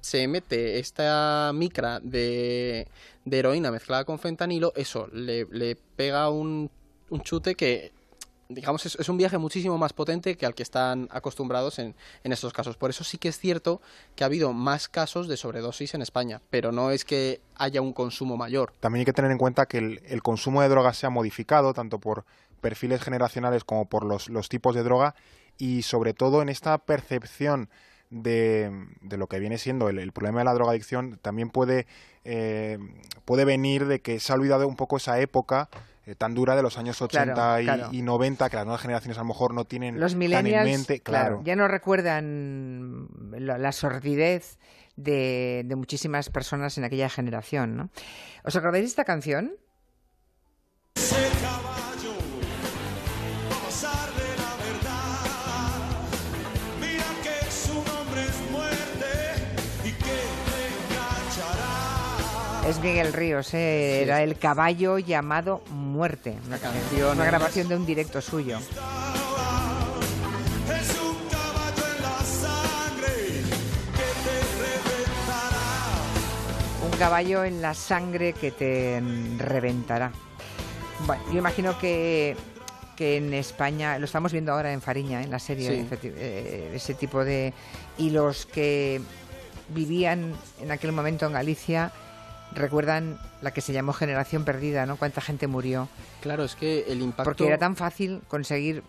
se 0.00 0.26
mete 0.28 0.78
esta 0.78 1.50
micra 1.54 2.00
de, 2.00 2.86
de 3.24 3.38
heroína 3.38 3.70
mezclada 3.70 4.04
con 4.04 4.18
fentanilo, 4.18 4.72
eso 4.76 5.08
le, 5.12 5.46
le 5.50 5.76
pega 5.96 6.30
un 6.30 6.70
un 7.10 7.20
chute 7.22 7.54
que 7.54 7.92
digamos, 8.50 8.84
es, 8.84 9.08
un 9.08 9.16
viaje 9.16 9.38
muchísimo 9.38 9.78
más 9.78 9.92
potente 9.92 10.36
que 10.36 10.44
al 10.44 10.54
que 10.54 10.62
están 10.62 11.08
acostumbrados 11.10 11.78
en, 11.78 11.94
en, 12.24 12.32
estos 12.32 12.52
casos. 12.52 12.76
Por 12.76 12.90
eso 12.90 13.04
sí 13.04 13.16
que 13.16 13.28
es 13.28 13.38
cierto 13.38 13.80
que 14.16 14.24
ha 14.24 14.26
habido 14.26 14.52
más 14.52 14.88
casos 14.88 15.28
de 15.28 15.36
sobredosis 15.36 15.94
en 15.94 16.02
España, 16.02 16.42
pero 16.50 16.72
no 16.72 16.90
es 16.90 17.04
que 17.04 17.40
haya 17.54 17.80
un 17.80 17.92
consumo 17.92 18.36
mayor. 18.36 18.74
También 18.80 19.00
hay 19.00 19.06
que 19.06 19.12
tener 19.12 19.30
en 19.30 19.38
cuenta 19.38 19.66
que 19.66 19.78
el, 19.78 20.22
consumo 20.22 20.62
de 20.62 20.68
drogas 20.68 20.96
se 20.96 21.06
ha 21.06 21.10
modificado, 21.10 21.72
tanto 21.72 22.00
por 22.00 22.24
perfiles 22.60 23.00
generacionales 23.00 23.64
como 23.64 23.88
por 23.88 24.04
los, 24.04 24.28
los 24.28 24.48
tipos 24.48 24.74
de 24.74 24.82
droga, 24.82 25.14
y 25.56 25.82
sobre 25.82 26.12
todo 26.12 26.42
en 26.42 26.48
esta 26.48 26.76
percepción 26.78 27.70
de, 28.10 28.70
de, 29.00 29.16
lo 29.16 29.28
que 29.28 29.38
viene 29.38 29.56
siendo 29.56 29.88
el, 29.88 30.12
problema 30.12 30.40
de 30.40 30.44
la 30.44 30.54
drogadicción 30.54 31.18
también 31.22 31.48
puede, 31.48 31.86
eh, 32.24 32.78
puede 33.24 33.44
venir 33.44 33.86
de 33.86 34.00
que 34.00 34.20
se 34.20 34.32
ha 34.32 34.34
olvidado 34.34 34.66
un 34.66 34.76
poco 34.76 34.96
esa 34.96 35.20
época 35.20 35.68
eh, 36.06 36.16
tan 36.16 36.34
dura 36.34 36.56
de 36.56 36.62
los 36.62 36.76
años 36.76 37.00
80 37.00 37.92
y, 37.92 38.02
90 38.02 38.50
que 38.50 38.56
las 38.56 38.64
nuevas 38.64 38.82
generaciones 38.82 39.16
a 39.18 39.20
lo 39.20 39.28
mejor 39.28 39.54
no 39.54 39.64
tienen 39.64 40.00
los 40.00 40.12
tan 40.12 40.46
en 40.46 40.64
mente. 40.64 41.00
Claro. 41.00 41.40
ya 41.44 41.54
no 41.54 41.68
recuerdan 41.68 43.06
la, 43.30 43.72
sordidez 43.72 44.58
de, 44.96 45.62
de, 45.64 45.76
muchísimas 45.76 46.30
personas 46.30 46.76
en 46.78 46.84
aquella 46.84 47.08
generación. 47.08 47.76
¿no? 47.76 47.90
¿Os 48.44 48.56
acordáis 48.56 48.84
de 48.84 48.88
esta 48.88 49.04
canción? 49.04 49.52
Es 62.80 62.84
Miguel 62.84 63.12
Ríos, 63.12 63.52
¿eh? 63.52 64.00
era 64.00 64.22
el 64.22 64.38
caballo 64.38 64.98
llamado 64.98 65.60
Muerte, 65.70 66.38
una 66.46 66.56
canción, 66.56 67.14
una 67.14 67.26
grabación 67.26 67.68
de 67.68 67.76
un 67.76 67.84
directo 67.84 68.22
suyo. 68.22 68.58
Un 76.82 76.98
caballo 76.98 77.44
en 77.44 77.60
la 77.60 77.74
sangre 77.74 78.32
que 78.32 78.50
te 78.50 79.02
reventará. 79.36 80.12
Bueno, 81.06 81.22
yo 81.30 81.38
imagino 81.38 81.78
que 81.78 82.34
que 82.96 83.18
en 83.18 83.34
España, 83.34 83.98
lo 83.98 84.06
estamos 84.06 84.32
viendo 84.32 84.52
ahora 84.52 84.72
en 84.72 84.80
Fariña, 84.80 85.22
en 85.22 85.30
la 85.30 85.38
serie, 85.38 85.86
eh, 86.02 86.72
ese 86.74 86.94
tipo 86.94 87.24
de... 87.24 87.52
Y 87.98 88.10
los 88.10 88.46
que 88.46 89.02
vivían 89.68 90.34
en 90.62 90.70
aquel 90.70 90.92
momento 90.92 91.26
en 91.26 91.32
Galicia 91.32 91.92
recuerdan 92.54 93.18
la 93.42 93.52
que 93.52 93.60
se 93.60 93.72
llamó 93.72 93.92
generación 93.92 94.44
perdida, 94.44 94.86
¿no? 94.86 94.96
Cuánta 94.96 95.20
gente 95.20 95.46
murió. 95.46 95.88
Claro, 96.20 96.44
es 96.44 96.54
que 96.54 96.84
el 96.88 97.02
impacto... 97.02 97.24
Porque 97.24 97.46
era 97.46 97.58
tan 97.58 97.76
fácil 97.76 98.22
conseguir 98.28 98.82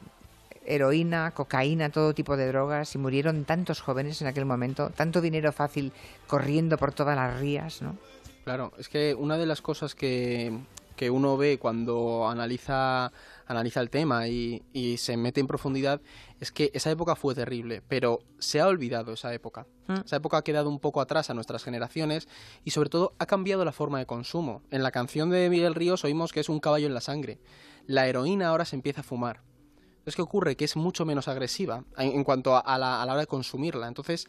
heroína, 0.65 1.31
cocaína, 1.31 1.89
todo 1.89 2.13
tipo 2.13 2.37
de 2.37 2.47
drogas 2.47 2.93
y 2.95 2.97
murieron 2.97 3.45
tantos 3.45 3.81
jóvenes 3.81 4.21
en 4.21 4.27
aquel 4.27 4.45
momento, 4.45 4.91
tanto 4.91 5.21
dinero 5.21 5.51
fácil 5.51 5.91
corriendo 6.27 6.77
por 6.77 6.93
todas 6.93 7.15
las 7.15 7.39
rías, 7.39 7.81
¿no? 7.81 7.97
Claro, 8.43 8.71
es 8.77 8.89
que 8.89 9.15
una 9.15 9.37
de 9.37 9.45
las 9.45 9.61
cosas 9.61 9.95
que, 9.95 10.51
que 10.95 11.09
uno 11.09 11.37
ve 11.37 11.57
cuando 11.59 12.27
analiza 12.27 13.11
analiza 13.51 13.81
el 13.81 13.89
tema 13.89 14.27
y, 14.27 14.61
se 14.97 15.17
mete 15.17 15.39
en 15.39 15.47
profundidad, 15.47 16.01
es 16.39 16.51
que 16.51 16.71
esa 16.73 16.89
época 16.91 17.15
fue 17.15 17.35
terrible, 17.35 17.81
pero 17.87 18.19
se 18.39 18.59
ha 18.59 18.67
olvidado 18.67 19.13
esa 19.13 19.33
época. 19.33 19.67
Mm. 19.87 20.01
Esa 20.05 20.15
época 20.15 20.37
ha 20.37 20.43
quedado 20.43 20.69
un 20.69 20.79
poco 20.79 21.01
atrás 21.01 21.29
a 21.29 21.33
nuestras 21.33 21.63
generaciones 21.63 22.27
y 22.63 22.71
sobre 22.71 22.89
todo 22.89 23.13
ha 23.19 23.25
cambiado 23.25 23.63
la 23.65 23.71
forma 23.71 23.99
de 23.99 24.05
consumo. 24.05 24.63
En 24.71 24.83
la 24.83 24.91
canción 24.91 25.29
de 25.29 25.49
Miguel 25.49 25.75
Ríos 25.75 26.03
oímos 26.03 26.31
que 26.31 26.39
es 26.39 26.49
un 26.49 26.59
caballo 26.59 26.87
en 26.87 26.93
la 26.93 27.01
sangre. 27.01 27.39
La 27.85 28.07
heroína 28.07 28.49
ahora 28.49 28.65
se 28.65 28.75
empieza 28.75 29.01
a 29.01 29.03
fumar. 29.03 29.41
Entonces, 29.89 30.15
¿qué 30.15 30.21
ocurre? 30.21 30.55
Que 30.55 30.65
es 30.65 30.75
mucho 30.75 31.05
menos 31.05 31.27
agresiva 31.27 31.83
en, 31.97 32.23
cuanto 32.23 32.55
a 32.55 32.77
la, 32.79 33.01
a 33.01 33.05
la 33.05 33.11
hora 33.11 33.21
de 33.21 33.27
consumirla. 33.27 33.87
Entonces, 33.87 34.27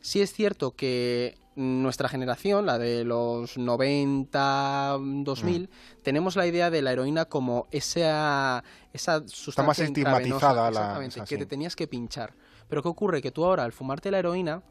sí 0.00 0.20
es 0.20 0.32
cierto 0.32 0.74
que 0.74 1.38
nuestra 1.54 2.08
generación, 2.08 2.66
la 2.66 2.78
de 2.78 3.04
los 3.04 3.58
90, 3.58 4.96
2000, 4.98 5.62
mm. 5.62 6.02
tenemos 6.02 6.36
la 6.36 6.46
idea 6.46 6.70
de 6.70 6.82
la 6.82 6.92
heroína 6.92 7.26
como 7.26 7.66
esa, 7.70 8.64
esa 8.92 9.20
sustancia 9.26 9.50
Está 9.50 9.62
más 9.62 9.78
estigmatizada 9.78 10.70
la, 10.70 11.08
que 11.26 11.38
te 11.38 11.46
tenías 11.46 11.76
que 11.76 11.86
pinchar. 11.86 12.34
Pero 12.68 12.82
¿qué 12.82 12.88
ocurre? 12.88 13.20
Que 13.20 13.30
tú 13.30 13.44
ahora, 13.44 13.64
al 13.64 13.72
fumarte 13.72 14.10
la 14.10 14.18
heroína, 14.18 14.62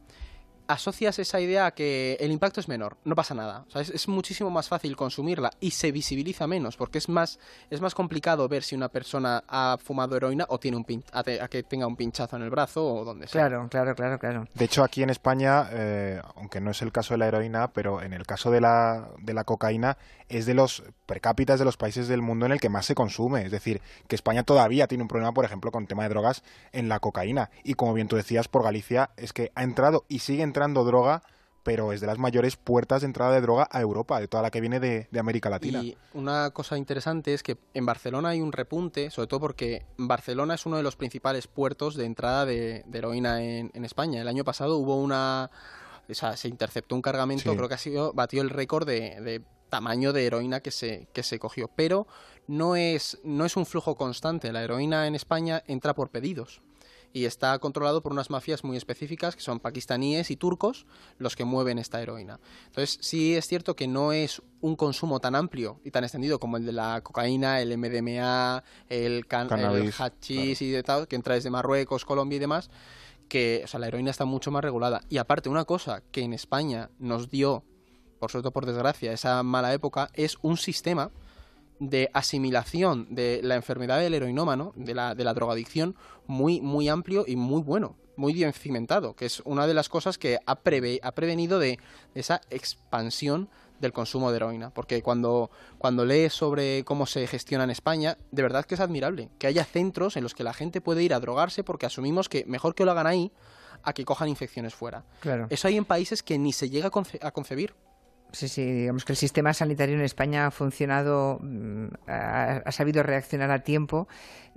asocias 0.72 1.20
esa 1.20 1.40
idea 1.40 1.68
a 1.68 1.72
que 1.72 2.18
el 2.20 2.32
impacto 2.32 2.60
es 2.60 2.68
menor, 2.68 2.98
no 3.04 3.16
pasa 3.16 3.34
nada. 3.34 3.66
es, 3.76 4.08
muchísimo 4.08 4.50
más 4.50 4.68
fácil 4.68 4.96
consumirla 4.96 5.52
y 5.60 5.72
se 5.72 5.92
visibiliza 5.92 6.48
menos, 6.48 6.78
porque 6.78 6.98
es 6.98 7.10
más, 7.10 7.40
es 7.70 7.82
más 7.82 7.96
complicado 7.96 8.48
ver 8.48 8.64
si 8.64 8.76
una 8.76 8.90
persona 8.90 9.44
ha 9.48 9.78
fumado 9.82 10.16
heroína 10.16 10.46
o 10.50 10.60
tiene 10.60 10.78
un 10.78 10.84
pin 10.84 11.04
a, 11.12 11.24
que 11.24 11.64
tenga 11.64 11.88
un 11.88 11.96
pinchazo 11.96 12.36
en 12.36 12.44
el 12.44 12.50
brazo 12.50 12.86
o 12.86 13.06
donde 13.06 13.28
sea. 13.28 13.48
Claro, 13.48 13.68
claro, 13.70 13.96
claro, 13.96 14.20
claro. 14.20 14.48
De 14.54 14.66
hecho, 14.66 14.84
aquí 14.84 15.04
en 15.04 15.10
España, 15.10 15.68
eh, 15.72 16.22
aunque 16.36 16.62
no 16.62 16.72
es 16.72 16.82
el 16.82 16.92
caso 16.92 17.14
de 17.14 17.20
la 17.20 17.28
heroína, 17.28 17.72
pero 17.74 18.02
en 18.02 18.14
el 18.14 18.26
caso 18.26 18.52
de 18.52 18.62
la, 18.62 19.10
de 19.20 19.34
la 19.34 19.44
cocaína, 19.44 19.98
es 20.30 20.46
de 20.46 20.54
los 20.54 20.84
per 21.06 21.20
cápita 21.20 21.58
de 21.58 21.66
los 21.66 21.78
países 21.78 22.08
del 22.08 22.22
mundo 22.22 22.46
en 22.46 22.54
el 22.54 22.60
que 22.60 22.70
más 22.70 22.86
se 22.86 22.96
consume. 22.96 23.44
Es 23.44 23.52
decir, 23.52 23.82
que 24.08 24.16
España 24.16 24.44
todavía 24.44 24.88
tiene 24.88 25.04
un 25.04 25.08
problema, 25.08 25.34
por 25.34 25.46
ejemplo, 25.46 25.72
con 25.72 25.84
el 25.84 25.88
tema 25.88 26.04
de 26.04 26.10
drogas 26.10 26.44
en 26.72 26.88
la 26.88 27.00
cocaína. 27.00 27.50
Y 27.64 27.74
como 27.74 27.94
bien 27.94 28.08
tú 28.08 28.16
decías, 28.16 28.48
por 28.48 28.64
Galicia, 28.64 29.12
es 29.18 29.34
que 29.34 29.52
ha 29.56 29.64
entrado 29.64 30.06
y 30.08 30.20
sigue 30.20 30.44
entrando 30.44 30.61
droga, 30.70 31.24
pero 31.64 31.94
es 31.94 32.02
de 32.02 32.08
las 32.08 32.18
mayores 32.18 32.56
puertas 32.56 33.02
de 33.02 33.08
entrada 33.08 33.34
de 33.34 33.42
droga 33.42 33.68
a 33.72 33.82
Europa, 33.82 34.20
de 34.20 34.28
toda 34.28 34.44
la 34.44 34.52
que 34.52 34.62
viene 34.62 34.80
de, 34.80 35.08
América 35.20 35.50
Latina. 35.50 35.84
Y 35.84 35.98
una 36.14 36.50
cosa 36.52 36.78
interesante 36.78 37.34
es 37.34 37.44
que 37.44 37.58
en 37.74 37.86
Barcelona 37.86 38.30
hay 38.30 38.42
un 38.42 38.52
repunte, 38.52 39.12
sobre 39.12 39.28
todo 39.28 39.40
porque 39.40 39.86
Barcelona 39.98 40.56
es 40.56 40.66
uno 40.66 40.78
de 40.78 40.84
los 40.84 40.96
principales 40.96 41.48
puertos 41.48 41.96
de 41.96 42.06
entrada 42.06 42.46
de, 42.46 42.84
heroína 42.92 43.44
en, 43.44 43.86
España. 43.86 44.22
El 44.22 44.28
año 44.28 44.44
pasado 44.44 44.78
hubo 44.78 44.98
una... 44.98 45.52
O 46.10 46.14
sea, 46.14 46.36
se 46.36 46.48
interceptó 46.48 46.96
un 46.96 47.02
cargamento, 47.02 47.56
creo 47.56 47.70
que 47.70 47.76
ha 47.76 47.78
sido, 47.78 48.12
batió 48.12 48.42
el 48.42 48.50
récord 48.50 48.86
de, 48.86 49.44
tamaño 49.70 50.12
de 50.12 50.26
heroína 50.26 50.60
que 50.60 50.72
se, 50.72 51.08
que 51.14 51.24
se 51.24 51.40
cogió. 51.40 51.70
Pero 51.70 52.08
no 52.48 52.76
es, 52.76 53.20
no 53.24 53.46
es 53.46 53.56
un 53.56 53.66
flujo 53.66 53.96
constante. 53.96 54.52
La 54.52 54.64
heroína 54.64 55.08
en 55.08 55.16
España 55.16 55.64
entra 55.68 55.94
por 55.94 56.10
pedidos 56.10 56.62
y 57.14 57.26
está 57.26 57.58
controlado 57.60 58.02
por 58.02 58.12
unas 58.12 58.30
mafias 58.30 58.64
muy 58.64 58.78
específicas 58.78 59.36
que 59.36 59.42
son 59.42 59.60
pakistaníes 59.60 60.32
y 60.32 60.38
turcos 60.38 60.86
los 61.18 61.36
que 61.36 61.46
mueven 61.46 61.78
esta 61.80 62.02
heroína. 62.02 62.40
Entonces, 62.68 62.98
sí 63.02 63.36
es 63.36 63.48
cierto 63.48 63.76
que 63.76 63.88
no 63.88 64.14
es 64.14 64.42
un 64.62 64.76
consumo 64.76 65.20
tan 65.20 65.36
amplio 65.36 65.80
y 65.84 65.92
tan 65.92 66.04
extendido 66.04 66.40
como 66.40 66.58
el 66.58 66.66
de 66.66 66.72
la 66.72 67.02
cocaína, 67.02 67.62
el 67.62 67.78
MDMA, 67.78 68.64
el, 68.90 69.28
can 69.28 69.50
el 69.52 69.94
hachís 69.98 70.62
y 70.62 70.72
de 70.72 70.84
tal, 70.84 71.08
que 71.08 71.16
entra 71.16 71.36
desde 71.36 71.50
Marruecos, 71.50 72.06
Colombia 72.06 72.38
y 72.38 72.40
demás, 72.40 72.70
que 73.28 73.62
o 73.64 73.68
sea, 73.68 73.80
la 73.80 73.88
heroína 73.88 74.12
está 74.12 74.26
mucho 74.26 74.52
más 74.52 74.64
regulada. 74.64 75.02
Y 75.10 75.18
aparte, 75.18 75.50
una 75.50 75.66
cosa 75.66 76.04
que 76.12 76.22
en 76.22 76.34
España 76.34 76.90
nos 77.00 77.30
dio, 77.30 77.64
por 78.20 78.32
suerte 78.32 78.52
por 78.52 78.66
desgracia, 78.66 79.12
esa 79.12 79.42
mala 79.44 79.74
época, 79.74 80.10
es 80.14 80.38
un 80.42 80.58
sistema 80.58 81.12
de 81.82 82.12
asimilación 82.14 83.08
de 83.10 83.42
la 83.44 83.56
enfermedad 83.56 84.00
del 84.00 84.14
heroinómano, 84.14 84.72
de 84.76 84.94
la, 84.94 85.16
de 85.16 85.24
la 85.24 85.34
drogadicción, 85.34 85.96
muy, 86.28 86.62
muy 86.62 86.88
amplio 86.90 87.26
y 87.28 87.36
muy 87.36 87.64
bueno, 87.64 87.98
muy 88.16 88.34
bien 88.34 88.54
cimentado, 88.54 89.16
que 89.16 89.26
es 89.26 89.42
una 89.46 89.66
de 89.66 89.74
las 89.74 89.90
cosas 89.90 90.20
que 90.20 90.38
ha, 90.46 90.52
ha 90.52 91.12
prevenido 91.16 91.58
de, 91.58 91.80
esa 92.14 92.42
expansión 92.52 93.50
del 93.80 93.94
consumo 93.94 94.30
de 94.30 94.38
heroína. 94.38 94.70
Porque 94.70 95.02
cuando, 95.02 95.50
cuando 95.80 96.06
lees 96.06 96.34
sobre 96.34 96.84
cómo 96.84 97.08
se 97.08 97.26
gestiona 97.26 97.64
en 97.64 97.72
España, 97.72 98.20
de 98.30 98.44
verdad 98.44 98.64
que 98.66 98.76
es 98.76 98.80
admirable 98.80 99.32
que 99.40 99.48
haya 99.48 99.66
centros 99.66 100.18
en 100.18 100.24
los 100.24 100.36
que 100.36 100.44
la 100.44 100.54
gente 100.54 100.82
puede 100.82 101.02
ir 101.02 101.16
a 101.16 101.20
drogarse 101.20 101.64
porque 101.64 101.88
asumimos 101.88 102.30
que 102.30 102.46
mejor 102.46 102.76
que 102.76 102.86
lo 102.86 102.92
hagan 102.92 103.08
ahí 103.08 103.32
a 103.82 103.94
que 103.94 104.06
cojan 104.06 104.30
infecciones 104.30 104.76
fuera. 104.76 105.04
Claro. 105.20 105.48
Eso 105.50 105.68
hay 105.68 105.78
en 105.78 105.86
países 105.86 106.22
que 106.22 106.38
ni 106.38 106.54
se 106.54 106.70
llega 106.70 106.92
a 107.22 107.32
concebir. 107.32 107.74
Sí, 108.32 108.48
sí, 108.48 108.64
digamos 108.64 109.04
que 109.04 109.12
el 109.12 109.18
sistema 109.18 109.54
sanitario 109.54 109.96
en 109.96 110.02
España 110.02 110.48
ha 110.48 110.52
funcionado, 110.52 111.40
mm, 111.42 111.88
ha, 112.08 112.72
sabido 112.72 113.04
reaccionar 113.04 113.52
a 113.52 113.60
tiempo 113.60 114.08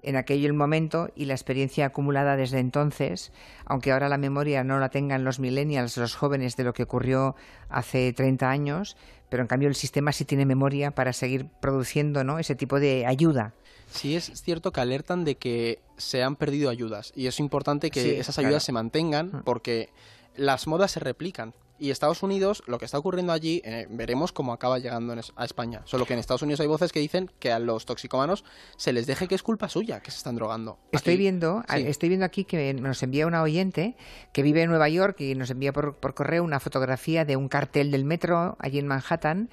en 0.03 0.17
aquel 0.17 0.53
momento 0.53 1.11
y 1.17 1.25
la 1.25 1.35
experiencia 1.35 1.87
acumulada 1.87 2.37
desde 2.37 2.61
entonces, 2.61 3.33
aunque 3.65 3.91
ahora 3.91 4.09
la 4.09 4.19
memoria 4.19 4.63
no 4.63 4.79
la 4.79 4.91
tengan 4.91 5.25
los 5.25 5.41
millennials, 5.41 5.97
los 5.97 6.15
jóvenes, 6.15 6.57
de 6.57 6.63
lo 6.63 6.73
que 6.73 6.85
ocurrió 6.85 7.35
hace 7.69 8.13
30 8.13 8.49
años, 8.49 8.97
pero 9.29 9.43
en 9.43 9.49
cambio 9.49 9.69
el 9.69 9.75
sistema 9.75 10.13
sí 10.13 10.25
tiene 10.25 10.47
memoria 10.47 10.93
para 10.93 11.13
seguir 11.13 11.47
produciendo 11.61 12.23
¿no? 12.23 12.39
ese 12.39 12.55
tipo 12.55 12.79
de 12.79 13.07
ayuda. 13.07 13.55
Sí, 13.91 14.15
es 14.15 14.31
cierto 14.41 14.73
que 14.73 14.81
alertan 14.81 15.25
de 15.25 15.37
que 15.37 15.81
se 15.97 16.23
han 16.23 16.37
perdido 16.37 16.71
ayudas 16.71 17.13
y 17.17 17.27
es 17.27 17.41
importante 17.41 17.91
que 17.91 18.21
esas 18.21 18.39
ayudas 18.39 18.63
se 18.63 18.73
mantengan 18.73 19.43
porque 19.45 19.91
las 20.37 20.67
modas 20.67 20.93
se 20.93 21.01
replican. 21.01 21.55
Y 21.79 21.91
Estados 21.91 22.23
Unidos, 22.23 22.63
lo 22.67 22.79
que 22.79 22.85
está 22.85 22.99
ocurriendo 22.99 23.33
allí, 23.33 23.61
eh, 23.65 23.87
veremos 23.91 24.33
cómo 24.33 24.53
acaba 24.53 24.79
llegando 24.79 25.15
a 25.37 25.45
España. 25.45 25.83
Solo 25.85 26.07
que 26.07 26.13
en 26.13 26.21
Estados 26.21 26.43
Unidos 26.43 26.61
hay 26.61 26.69
voces 26.69 26.93
que 26.93 27.01
dicen 27.01 27.31
que 27.41 27.51
a 27.51 27.59
los 27.59 27.85
toxicómanos 27.85 28.45
se 28.77 28.93
les 28.93 29.07
deje 29.07 29.27
que 29.27 29.35
es 29.35 29.43
culpa 29.43 29.69
suya 29.69 30.01
que 30.01 30.11
se 30.11 30.19
están 30.19 30.37
drogando. 30.37 30.79
estoy 30.93 31.17
viendo, 31.17 31.65
estoy 31.69 32.09
viendo 32.09 32.25
aquí 32.27 32.45
que 32.45 32.75
nos 32.75 33.03
envía 33.03 33.27
una 33.27 33.43
oyente 33.43 33.97
que 34.33 34.43
vive 34.43 34.63
en 34.63 34.71
Nueva 34.71 34.89
York 34.89 35.21
y 35.21 35.35
nos 35.35 35.51
envía 35.51 35.73
por, 35.73 35.97
por 35.97 36.15
correo 36.15 36.45
una 36.45 36.61
fotografía 36.61 37.25
de 37.25 37.37
un 37.37 37.49
cartel 37.49 37.91
del 37.91 38.05
metro 38.05 38.57
allí 38.61 38.79
en 38.79 38.87
Manhattan 38.87 39.51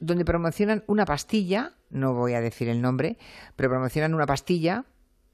donde 0.00 0.24
promocionan 0.24 0.82
una 0.86 1.04
pastilla, 1.04 1.74
no 1.90 2.14
voy 2.14 2.32
a 2.32 2.40
decir 2.40 2.68
el 2.68 2.80
nombre, 2.80 3.18
pero 3.54 3.68
promocionan 3.68 4.14
una 4.14 4.26
pastilla 4.26 4.86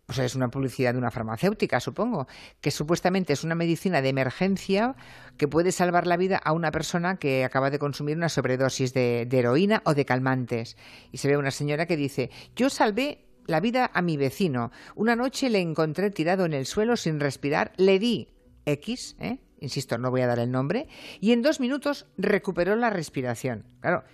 o 0.08 0.12
sea, 0.12 0.24
es 0.24 0.36
una 0.36 0.50
publicidad 0.50 0.92
de 0.92 0.98
una 0.98 1.10
farmacéutica, 1.10 1.80
supongo, 1.80 2.28
que 2.60 2.70
supuestamente 2.70 3.32
es 3.32 3.42
una 3.42 3.56
medicina 3.56 4.02
de 4.02 4.08
emergencia 4.08 4.94
que 5.36 5.48
puede 5.48 5.72
salvar 5.72 6.06
la 6.06 6.16
vida 6.16 6.36
a 6.36 6.52
una 6.52 6.70
persona 6.70 7.16
que 7.16 7.44
acaba 7.44 7.70
de 7.70 7.80
consumir 7.80 8.16
una 8.16 8.28
sobredosis 8.28 8.94
de, 8.94 9.22
heroína 9.22 9.82
o 9.84 9.94
de 9.94 10.04
calmantes. 10.04 10.76
Y 11.10 11.18
se 11.18 11.26
ve 11.26 11.36
una 11.36 11.50
señora 11.50 11.86
que 11.86 11.96
dice, 11.96 12.30
yo 12.54 12.70
salvé 12.70 13.26
la 13.46 13.58
vida 13.58 13.90
a 13.92 14.00
mi 14.00 14.16
vecino. 14.16 14.70
Una 14.94 15.16
noche 15.16 15.50
le 15.50 15.60
encontré 15.60 16.10
tirado 16.10 16.44
en 16.44 16.52
el 16.52 16.66
suelo 16.66 16.96
sin 16.96 17.18
respirar, 17.18 17.72
le 17.76 17.98
di 17.98 18.28
X, 18.64 19.16
¿eh? 19.18 19.40
insisto, 19.58 19.98
no 19.98 20.12
voy 20.12 20.20
a 20.20 20.28
dar 20.28 20.38
el 20.38 20.52
nombre, 20.52 20.86
y 21.20 21.32
en 21.32 21.42
dos 21.42 21.58
minutos 21.58 22.06
recuperó 22.16 22.76
la 22.76 22.90
respiración. 22.90 23.66
Claro, 23.80 24.04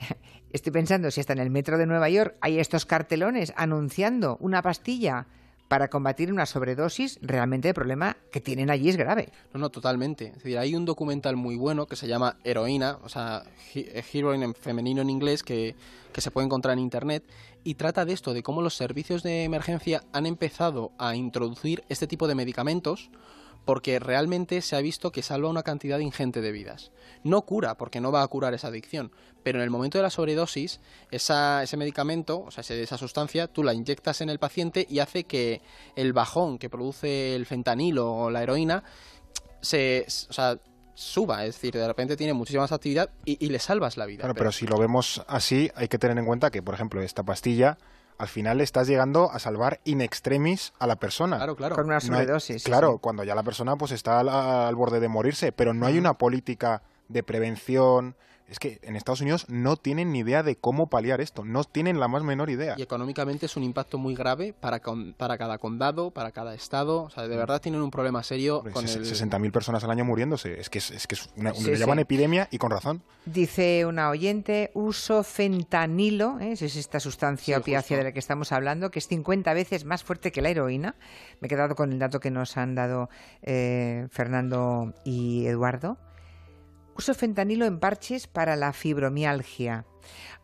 estoy 0.50 0.72
pensando 0.72 1.10
si 1.10 1.20
hasta 1.20 1.34
en 1.34 1.40
el 1.40 1.50
metro 1.50 1.76
de 1.76 1.86
Nueva 1.86 2.08
York 2.08 2.36
hay 2.40 2.58
estos 2.58 2.86
cartelones 2.86 3.52
anunciando 3.56 4.38
una 4.40 4.62
pastilla 4.62 5.26
para 5.72 5.88
combatir 5.88 6.30
una 6.30 6.44
sobredosis, 6.44 7.18
realmente 7.22 7.68
el 7.68 7.72
problema 7.74 8.18
que 8.30 8.42
tienen 8.42 8.68
allí 8.68 8.90
es 8.90 8.98
grave. 8.98 9.30
No, 9.54 9.60
no, 9.60 9.70
totalmente. 9.70 10.34
Hay 10.58 10.74
un 10.74 10.84
documental 10.84 11.36
muy 11.36 11.56
bueno 11.56 11.86
que 11.86 11.96
se 11.96 12.06
llama 12.06 12.36
Heroína, 12.44 12.98
o 13.02 13.08
sea, 13.08 13.42
Heroine 13.74 14.44
en 14.44 14.54
femenino 14.54 15.00
en 15.00 15.08
inglés, 15.08 15.42
que, 15.42 15.74
que 16.12 16.20
se 16.20 16.30
puede 16.30 16.44
encontrar 16.44 16.74
en 16.74 16.80
Internet, 16.80 17.24
y 17.64 17.76
trata 17.76 18.04
de 18.04 18.12
esto, 18.12 18.34
de 18.34 18.42
cómo 18.42 18.60
los 18.60 18.76
servicios 18.76 19.22
de 19.22 19.44
emergencia 19.44 20.04
han 20.12 20.26
empezado 20.26 20.92
a 20.98 21.16
introducir 21.16 21.84
este 21.88 22.06
tipo 22.06 22.28
de 22.28 22.34
medicamentos 22.34 23.08
porque 23.64 23.98
realmente 23.98 24.60
se 24.60 24.76
ha 24.76 24.80
visto 24.80 25.12
que 25.12 25.22
salva 25.22 25.48
una 25.48 25.62
cantidad 25.62 25.98
ingente 25.98 26.40
de 26.40 26.52
vidas. 26.52 26.90
No 27.22 27.42
cura, 27.42 27.76
porque 27.76 28.00
no 28.00 28.10
va 28.10 28.22
a 28.22 28.28
curar 28.28 28.54
esa 28.54 28.68
adicción, 28.68 29.12
pero 29.42 29.58
en 29.58 29.64
el 29.64 29.70
momento 29.70 29.98
de 29.98 30.02
la 30.02 30.10
sobredosis, 30.10 30.80
ese 31.10 31.76
medicamento, 31.76 32.40
o 32.40 32.50
sea, 32.50 32.64
esa 32.76 32.98
sustancia, 32.98 33.46
tú 33.46 33.62
la 33.62 33.74
inyectas 33.74 34.20
en 34.20 34.30
el 34.30 34.38
paciente 34.38 34.86
y 34.88 34.98
hace 34.98 35.24
que 35.24 35.60
el 35.96 36.12
bajón 36.12 36.58
que 36.58 36.68
produce 36.68 37.36
el 37.36 37.46
fentanilo 37.46 38.12
o 38.12 38.30
la 38.30 38.42
heroína 38.42 38.82
se, 39.60 40.06
suba, 40.94 41.44
es 41.44 41.54
decir, 41.54 41.74
de 41.74 41.86
repente 41.86 42.16
tiene 42.16 42.32
muchísima 42.32 42.64
más 42.64 42.72
actividad 42.72 43.10
y, 43.24 43.48
le 43.48 43.58
salvas 43.58 43.96
la 43.96 44.06
vida. 44.06 44.20
Claro, 44.20 44.34
pero 44.34 44.52
si 44.52 44.66
lo 44.66 44.78
vemos 44.78 45.22
así, 45.28 45.70
hay 45.76 45.88
que 45.88 45.98
tener 45.98 46.18
en 46.18 46.26
cuenta 46.26 46.50
que, 46.50 46.62
por 46.62 46.74
ejemplo, 46.74 47.00
esta 47.00 47.22
pastilla 47.22 47.78
al 48.22 48.28
final 48.28 48.60
estás 48.60 48.86
llegando 48.86 49.32
a 49.32 49.40
salvar 49.40 49.80
in 49.82 50.00
extremis 50.00 50.72
a 50.78 50.86
la 50.86 50.94
persona. 50.94 51.38
Claro, 51.38 51.56
claro. 51.56 51.74
Con 51.74 51.86
una 51.86 51.98
sobredosis. 51.98 52.62
claro, 52.62 52.98
cuando 52.98 53.24
ya 53.24 53.34
la 53.34 53.42
persona 53.42 53.74
pues 53.74 53.90
está 53.90 54.20
al, 54.20 54.76
borde 54.76 55.00
de 55.00 55.08
morirse, 55.08 55.50
pero 55.50 55.74
no 55.74 55.86
hay 55.86 55.98
una 55.98 56.14
política 56.14 56.82
de 57.08 57.24
prevención, 57.24 58.14
es 58.52 58.58
que 58.58 58.78
en 58.82 58.96
Estados 58.96 59.22
Unidos 59.22 59.46
no 59.48 59.76
tienen 59.76 60.12
ni 60.12 60.18
idea 60.18 60.42
de 60.42 60.56
cómo 60.56 60.88
paliar 60.88 61.22
esto, 61.22 61.42
no 61.42 61.64
tienen 61.64 61.98
la 61.98 62.06
más 62.06 62.22
menor 62.22 62.50
idea. 62.50 62.74
Y 62.76 62.82
económicamente 62.82 63.46
es 63.46 63.56
un 63.56 63.62
impacto 63.62 63.96
muy 63.96 64.14
grave 64.14 64.52
para, 64.52 64.80
para 65.16 65.38
cada 65.38 65.56
condado, 65.56 66.10
para 66.10 66.32
cada 66.32 66.54
estado. 66.54 67.04
O 67.04 67.10
sea, 67.10 67.26
de 67.26 67.36
verdad 67.36 67.62
tienen 67.62 67.80
un 67.80 67.90
problema 67.90 68.22
serio 68.22 68.62
con 68.72 68.86
el... 68.86 68.90
60.000 68.90 69.50
personas 69.52 69.82
al 69.84 69.90
año 69.90 70.04
muriéndose. 70.04 70.60
Es 70.60 70.68
que 70.68 70.78
es, 70.78 71.06
que 71.06 71.14
es 71.14 71.30
una, 71.34 71.52
llaman 71.52 72.00
epidemia 72.00 72.48
y 72.50 72.58
con 72.58 72.70
razón. 72.70 73.02
Dice 73.24 73.86
una 73.86 74.10
oyente, 74.10 74.70
uso 74.74 75.22
fentanilo, 75.22 76.38
¿eh? 76.38 76.52
es 76.52 76.76
esta 76.76 77.00
sustancia 77.00 77.56
opiácea 77.56 77.96
de 77.96 78.04
la 78.04 78.12
que 78.12 78.18
estamos 78.18 78.52
hablando, 78.52 78.90
que 78.90 78.98
es 78.98 79.08
50 79.08 79.54
veces 79.54 79.86
más 79.86 80.04
fuerte 80.04 80.30
que 80.30 80.42
la 80.42 80.50
heroína. 80.50 80.94
Me 81.40 81.46
he 81.46 81.48
quedado 81.48 81.74
con 81.74 81.90
el 81.90 81.98
dato 81.98 82.20
que 82.20 82.30
nos 82.30 82.58
han 82.58 82.74
dado 82.74 83.08
eh, 83.40 84.08
Fernando 84.10 84.92
y 85.04 85.46
Eduardo. 85.46 85.96
Uso 86.96 87.14
fentanilo 87.14 87.64
en 87.66 87.78
parches 87.78 88.26
para 88.26 88.56
la 88.56 88.72
fibromialgia. 88.72 89.86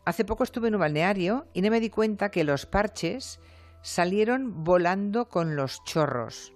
Hace 0.05 0.25
poco 0.25 0.43
estuve 0.43 0.69
en 0.69 0.75
un 0.75 0.81
balneario 0.81 1.47
y 1.53 1.61
no 1.61 1.69
me 1.69 1.79
di 1.79 1.89
cuenta 1.89 2.31
que 2.31 2.43
los 2.43 2.65
parches 2.65 3.39
salieron 3.81 4.63
volando 4.63 5.29
con 5.29 5.55
los 5.55 5.83
chorros. 5.83 6.53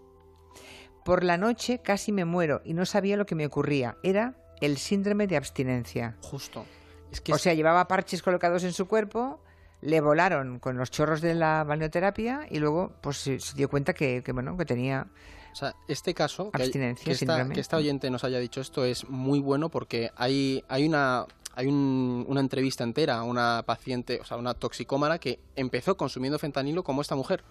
Por 1.05 1.23
la 1.23 1.37
noche 1.37 1.79
casi 1.83 2.11
me 2.11 2.25
muero 2.25 2.61
y 2.63 2.73
no 2.73 2.85
sabía 2.85 3.17
lo 3.17 3.25
que 3.25 3.35
me 3.35 3.45
ocurría. 3.45 3.97
Era 4.03 4.35
el 4.61 4.77
síndrome 4.77 5.27
de 5.27 5.37
abstinencia. 5.37 6.17
Justo. 6.21 6.65
o 7.31 7.37
sea, 7.37 7.53
llevaba 7.53 7.87
parches 7.87 8.23
colocados 8.23 8.63
en 8.63 8.73
su 8.73 8.87
cuerpo, 8.87 9.41
le 9.81 9.99
volaron 9.99 10.59
con 10.59 10.77
los 10.77 10.89
chorros 10.89 11.21
de 11.21 11.35
la 11.35 11.63
balneoterapia 11.65 12.47
y 12.49 12.59
luego 12.59 12.93
pues 13.01 13.17
se, 13.17 13.37
dio 13.55 13.69
cuenta 13.69 13.93
que, 13.93 14.23
que, 14.23 14.31
bueno, 14.31 14.55
que 14.55 14.65
tenía 14.65 15.07
o 15.53 15.55
sea, 15.55 15.75
este 15.87 16.15
caso, 16.15 16.49
que, 16.51 17.55
esta, 17.55 17.77
oyente 17.77 18.09
nos 18.09 18.23
haya 18.23 18.39
dicho 18.39 18.59
esto 18.59 18.85
es 18.85 19.07
muy 19.07 19.39
bueno 19.39 19.69
porque 19.69 20.09
hay, 20.15 20.63
hay 20.67 20.87
una 20.87 21.27
hay 21.55 21.67
una 21.67 22.39
entrevista 22.39 22.83
entera 22.83 23.17
a 23.17 23.23
una 23.23 23.63
paciente, 23.65 24.19
o 24.19 24.25
sea, 24.25 24.37
una 24.37 24.55
toxicómana 24.55 25.19
que 25.19 25.39
empezó 25.55 25.95
consumiendo 25.95 26.39
fentanilo 26.39 26.83
como 26.83 27.01
esta 27.01 27.15
mujer. 27.15 27.43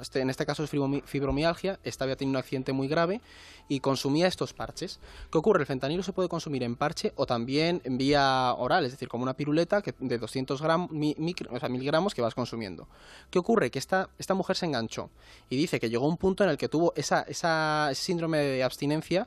Este, 0.00 0.20
en 0.20 0.28
este 0.28 0.44
caso 0.44 0.64
es 0.64 0.70
fibromialgia, 1.04 1.80
esta 1.82 2.04
había 2.04 2.16
tenido 2.16 2.32
un 2.38 2.42
accidente 2.42 2.72
muy 2.72 2.88
grave 2.88 3.22
y 3.68 3.80
consumía 3.80 4.26
estos 4.26 4.52
parches. 4.52 5.00
¿Qué 5.30 5.38
ocurre? 5.38 5.60
El 5.60 5.66
fentanilo 5.66 6.02
se 6.02 6.12
puede 6.12 6.28
consumir 6.28 6.62
en 6.62 6.76
parche 6.76 7.12
o 7.16 7.24
también 7.24 7.80
en 7.84 7.96
vía 7.96 8.52
oral, 8.54 8.84
es 8.84 8.92
decir, 8.92 9.08
como 9.08 9.22
una 9.22 9.34
piruleta 9.34 9.80
que, 9.80 9.94
de 9.98 10.18
200 10.18 10.60
gramos, 10.60 10.90
o 10.90 11.58
sea, 11.58 11.68
miligramos 11.70 12.14
que 12.14 12.20
vas 12.20 12.34
consumiendo. 12.34 12.86
¿Qué 13.30 13.38
ocurre? 13.38 13.70
Que 13.70 13.78
esta, 13.78 14.10
esta 14.18 14.34
mujer 14.34 14.56
se 14.56 14.66
enganchó 14.66 15.08
y 15.48 15.56
dice 15.56 15.80
que 15.80 15.88
llegó 15.88 16.06
un 16.06 16.18
punto 16.18 16.44
en 16.44 16.50
el 16.50 16.58
que 16.58 16.68
tuvo 16.68 16.92
esa, 16.96 17.22
esa, 17.22 17.90
síndrome 17.94 18.38
de 18.38 18.62
abstinencia 18.62 19.26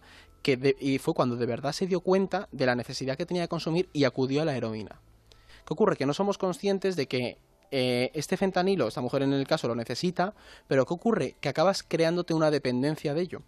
y 0.79 0.97
fue 0.99 1.13
cuando 1.13 1.35
de 1.35 1.45
verdad 1.45 1.71
se 1.71 1.87
dio 1.87 2.01
cuenta 2.01 2.47
de 2.51 2.65
la 2.65 2.75
necesidad 2.75 3.17
que 3.17 3.25
tenía 3.25 3.43
de 3.43 3.47
consumir 3.47 3.89
y 3.93 4.03
acudió 4.03 4.41
a 4.41 4.45
la 4.45 4.55
heroína. 4.55 5.01
¿Qué 5.65 5.73
ocurre? 5.73 5.97
Que 5.97 6.05
no 6.05 6.13
somos 6.13 6.37
conscientes 6.37 6.95
de 6.95 7.07
que 7.07 7.37
eh, 7.71 8.11
este 8.13 8.37
fentanilo, 8.37 8.87
esta 8.87 9.01
mujer 9.01 9.23
en 9.23 9.33
el 9.33 9.47
caso 9.47 9.67
lo 9.67 9.75
necesita, 9.75 10.33
pero 10.67 10.85
¿qué 10.85 10.93
ocurre? 10.93 11.35
Que 11.41 11.49
acabas 11.49 11.83
creándote 11.83 12.33
una 12.33 12.51
dependencia 12.51 13.13
de 13.13 13.21
ello. 13.21 13.41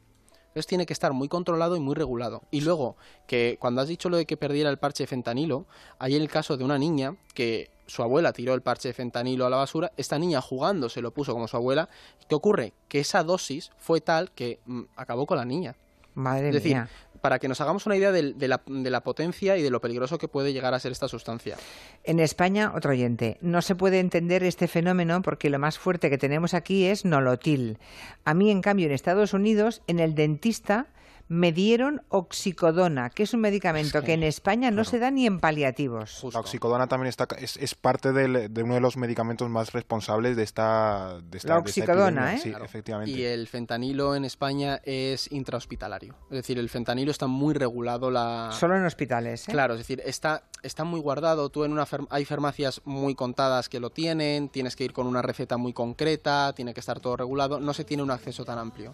Entonces 0.48 0.68
tiene 0.68 0.88
que 0.88 0.94
estar 0.94 1.14
muy 1.14 1.28
controlado 1.28 1.76
y 1.76 1.80
muy 1.80 1.94
regulado. 1.94 2.42
Y 2.50 2.62
luego, 2.62 2.98
que 3.28 3.58
cuando 3.60 3.82
has 3.82 3.88
dicho 3.88 4.10
lo 4.10 4.18
de 4.18 4.26
que 4.26 4.38
perdiera 4.38 4.72
el 4.72 4.80
parche 4.80 5.04
de 5.04 5.08
fentanilo, 5.08 5.68
hay 6.00 6.16
el 6.16 6.30
caso 6.30 6.58
de 6.58 6.64
una 6.64 6.80
niña 6.80 7.16
que 7.36 7.70
su 7.86 8.02
abuela 8.02 8.34
tiró 8.34 8.56
el 8.56 8.62
parche 8.64 8.90
de 8.90 8.94
fentanilo 8.94 9.46
a 9.46 9.52
la 9.52 9.58
basura, 9.58 9.92
esta 9.98 10.18
niña 10.18 10.42
jugando 10.42 10.90
se 10.90 11.02
lo 11.02 11.12
puso 11.12 11.34
como 11.34 11.48
su 11.48 11.56
abuela. 11.58 11.90
¿Qué 12.28 12.34
ocurre? 12.34 12.74
Que 12.88 13.00
esa 13.00 13.24
dosis 13.24 13.72
fue 13.78 14.02
tal 14.02 14.32
que 14.32 14.60
mm, 14.66 14.82
acabó 14.96 15.28
con 15.28 15.38
la 15.38 15.46
niña. 15.46 15.76
Madre 16.18 16.50
es 16.50 16.56
decir, 16.56 16.78
para 17.22 17.38
que 17.38 17.48
nos 17.48 17.62
hagamos 17.62 17.86
una 17.86 17.96
idea 17.96 18.12
de, 18.12 18.34
la, 18.48 18.62
de, 18.66 18.90
la, 18.90 19.02
potencia 19.02 19.56
y 19.56 19.62
de 19.62 19.70
lo 19.70 19.82
peligroso 19.82 20.18
que 20.18 20.28
puede 20.28 20.52
llegar 20.52 20.74
a 20.74 20.80
ser 20.80 20.92
esta 20.92 21.08
sustancia. 21.08 21.56
En 22.04 22.20
España, 22.20 22.72
otro 22.76 22.92
oyente, 22.92 23.38
no 23.42 23.62
se 23.62 23.76
puede 23.76 24.00
entender 24.00 24.44
este 24.44 24.68
fenómeno 24.68 25.22
porque 25.22 25.52
lo 25.52 25.60
más 25.60 25.78
fuerte 25.78 26.10
que 26.10 26.18
tenemos 26.18 26.56
aquí 26.56 26.86
es 26.86 27.06
nolotil. 27.06 27.78
A 28.26 28.34
mí, 28.34 28.50
en 28.50 28.62
cambio, 28.62 28.88
en 28.88 28.94
Estados 28.94 29.34
Unidos, 29.34 29.84
en 29.86 30.00
el 30.00 30.16
dentista 30.16 30.88
me 31.30 31.52
dieron 31.52 32.02
oxicodona, 32.10 33.10
que 33.10 33.24
es 33.24 33.34
un 33.34 33.42
medicamento 33.42 34.02
que 34.02 34.14
en 34.14 34.24
España 34.24 34.72
no 34.72 34.84
se 34.84 35.00
da 35.00 35.12
ni 35.12 35.26
en 35.26 35.40
paliativos. 35.40 36.26
La 36.34 36.40
oxicodona 36.40 36.88
también 36.88 37.10
está, 37.10 37.28
es, 37.38 37.76
parte 37.76 38.14
de 38.14 38.64
uno 38.64 38.74
de 38.76 38.80
los 38.80 38.98
medicamentos 38.98 39.50
más 39.50 39.74
responsables 39.74 40.36
de 40.36 40.44
esta, 40.44 41.20
de 41.24 41.38
esta 41.38 41.50
La 41.50 41.60
oxicodona, 41.60 42.36
¿eh? 42.36 42.40
Sí, 42.40 42.54
efectivamente. 42.64 43.12
Y 43.12 43.24
el 43.24 43.48
fentanilo 43.48 44.16
en 44.16 44.26
España 44.26 44.80
es 44.84 45.32
intrahospitalario. 45.32 46.16
Es 46.30 46.38
decir, 46.38 46.60
el 46.60 46.70
fentanilo 46.70 47.12
está 47.12 47.28
muy 47.28 47.54
regulado 47.54 48.10
la... 48.10 48.50
Solo 48.54 48.78
en 48.78 48.86
hospitales, 48.86 49.48
¿eh? 49.48 49.52
Claro, 49.52 49.74
es 49.74 49.80
decir, 49.80 50.02
está, 50.06 50.44
está 50.64 50.84
muy 50.84 51.00
guardado. 51.00 51.50
Tú 51.50 51.64
en 51.64 51.72
una 51.72 51.86
hay 52.10 52.26
farmacias 52.26 52.82
muy 52.86 53.16
contadas 53.16 53.70
que 53.70 53.80
lo 53.80 53.90
tienen, 53.90 54.50
tienes 54.50 54.76
que 54.76 54.86
ir 54.86 54.94
con 54.94 55.08
una 55.08 55.22
receta 55.22 55.58
muy 55.58 55.74
concreta, 55.74 56.54
tiene 56.54 56.74
que 56.74 56.80
estar 56.80 57.00
todo 57.00 57.18
regulado. 57.18 57.60
No 57.60 57.74
se 57.74 57.84
tiene 57.84 58.04
un 58.04 58.12
acceso 58.12 58.46
tan 58.46 58.60
amplio. 58.60 58.94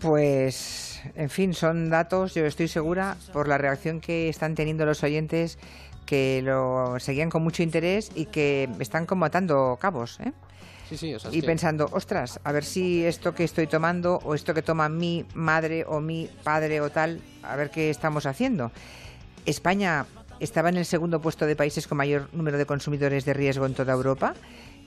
Pues, 0.00 1.00
en 1.14 1.30
fin, 1.30 1.54
son 1.54 1.88
datos, 1.90 2.34
yo 2.34 2.44
estoy 2.44 2.68
segura, 2.68 3.16
por 3.32 3.48
la 3.48 3.58
reacción 3.58 4.00
que 4.00 4.28
están 4.28 4.54
teniendo 4.54 4.84
los 4.84 5.02
oyentes, 5.02 5.58
que 6.04 6.42
lo 6.42 6.98
seguían 6.98 7.30
con 7.30 7.42
mucho 7.42 7.62
interés 7.62 8.10
y 8.14 8.26
que 8.26 8.68
están 8.80 9.06
como 9.06 9.24
atando 9.24 9.78
cabos, 9.80 10.20
¿eh? 10.20 10.32
Sí, 10.88 10.98
sí, 10.98 11.16
y 11.30 11.40
pensando, 11.40 11.88
ostras, 11.92 12.38
a 12.44 12.52
ver 12.52 12.62
si 12.62 13.06
esto 13.06 13.34
que 13.34 13.44
estoy 13.44 13.66
tomando 13.66 14.20
o 14.22 14.34
esto 14.34 14.52
que 14.52 14.60
toma 14.60 14.90
mi 14.90 15.24
madre 15.32 15.86
o 15.88 16.00
mi 16.00 16.28
padre 16.42 16.82
o 16.82 16.90
tal, 16.90 17.22
a 17.42 17.56
ver 17.56 17.70
qué 17.70 17.88
estamos 17.88 18.26
haciendo. 18.26 18.70
España 19.46 20.04
estaba 20.40 20.68
en 20.68 20.76
el 20.76 20.84
segundo 20.84 21.22
puesto 21.22 21.46
de 21.46 21.56
países 21.56 21.86
con 21.86 21.96
mayor 21.96 22.28
número 22.32 22.58
de 22.58 22.66
consumidores 22.66 23.24
de 23.24 23.32
riesgo 23.32 23.64
en 23.64 23.72
toda 23.72 23.94
Europa 23.94 24.34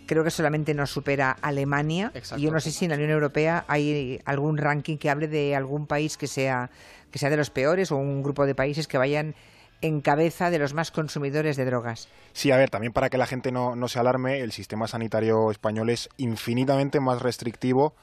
creo 0.07 0.23
que 0.23 0.31
solamente 0.31 0.73
nos 0.73 0.89
supera 0.89 1.37
Alemania. 1.41 2.11
Y 2.35 2.41
yo 2.41 2.51
no 2.51 2.59
sé 2.59 2.71
si 2.71 2.85
en 2.85 2.91
la 2.91 2.95
Unión 2.95 3.11
Europea 3.11 3.65
hay 3.67 4.19
algún 4.25 4.57
ranking 4.57 4.97
que 4.97 5.09
hable 5.09 5.27
de 5.27 5.55
algún 5.55 5.85
país 5.85 6.17
que 6.17 6.27
sea, 6.27 6.71
que 7.11 7.19
sea 7.19 7.29
de 7.29 7.37
los 7.37 7.51
peores 7.51 7.91
o 7.91 7.97
un 7.97 8.23
grupo 8.23 8.45
de 8.45 8.55
países 8.55 8.87
que 8.87 8.97
vayan 8.97 9.35
en 9.81 10.01
cabeza 10.01 10.49
de 10.49 10.57
los 10.57 10.73
más 10.73 10.89
consumidores 10.89 11.55
de 11.55 11.65
drogas. 11.65 12.07
Sí, 12.33 12.51
a 12.51 12.57
ver, 12.57 12.69
también 12.69 12.93
para 12.93 13.09
que 13.09 13.17
la 13.17 13.27
gente 13.27 13.51
no, 13.51 13.75
no 13.75 13.87
se 13.87 13.99
alarme, 13.99 14.39
el 14.39 14.51
sistema 14.51 14.87
sanitario 14.87 15.51
español 15.51 15.89
es 15.91 16.09
infinitamente 16.17 16.99
más 16.99 17.21
restrictivo 17.21 17.93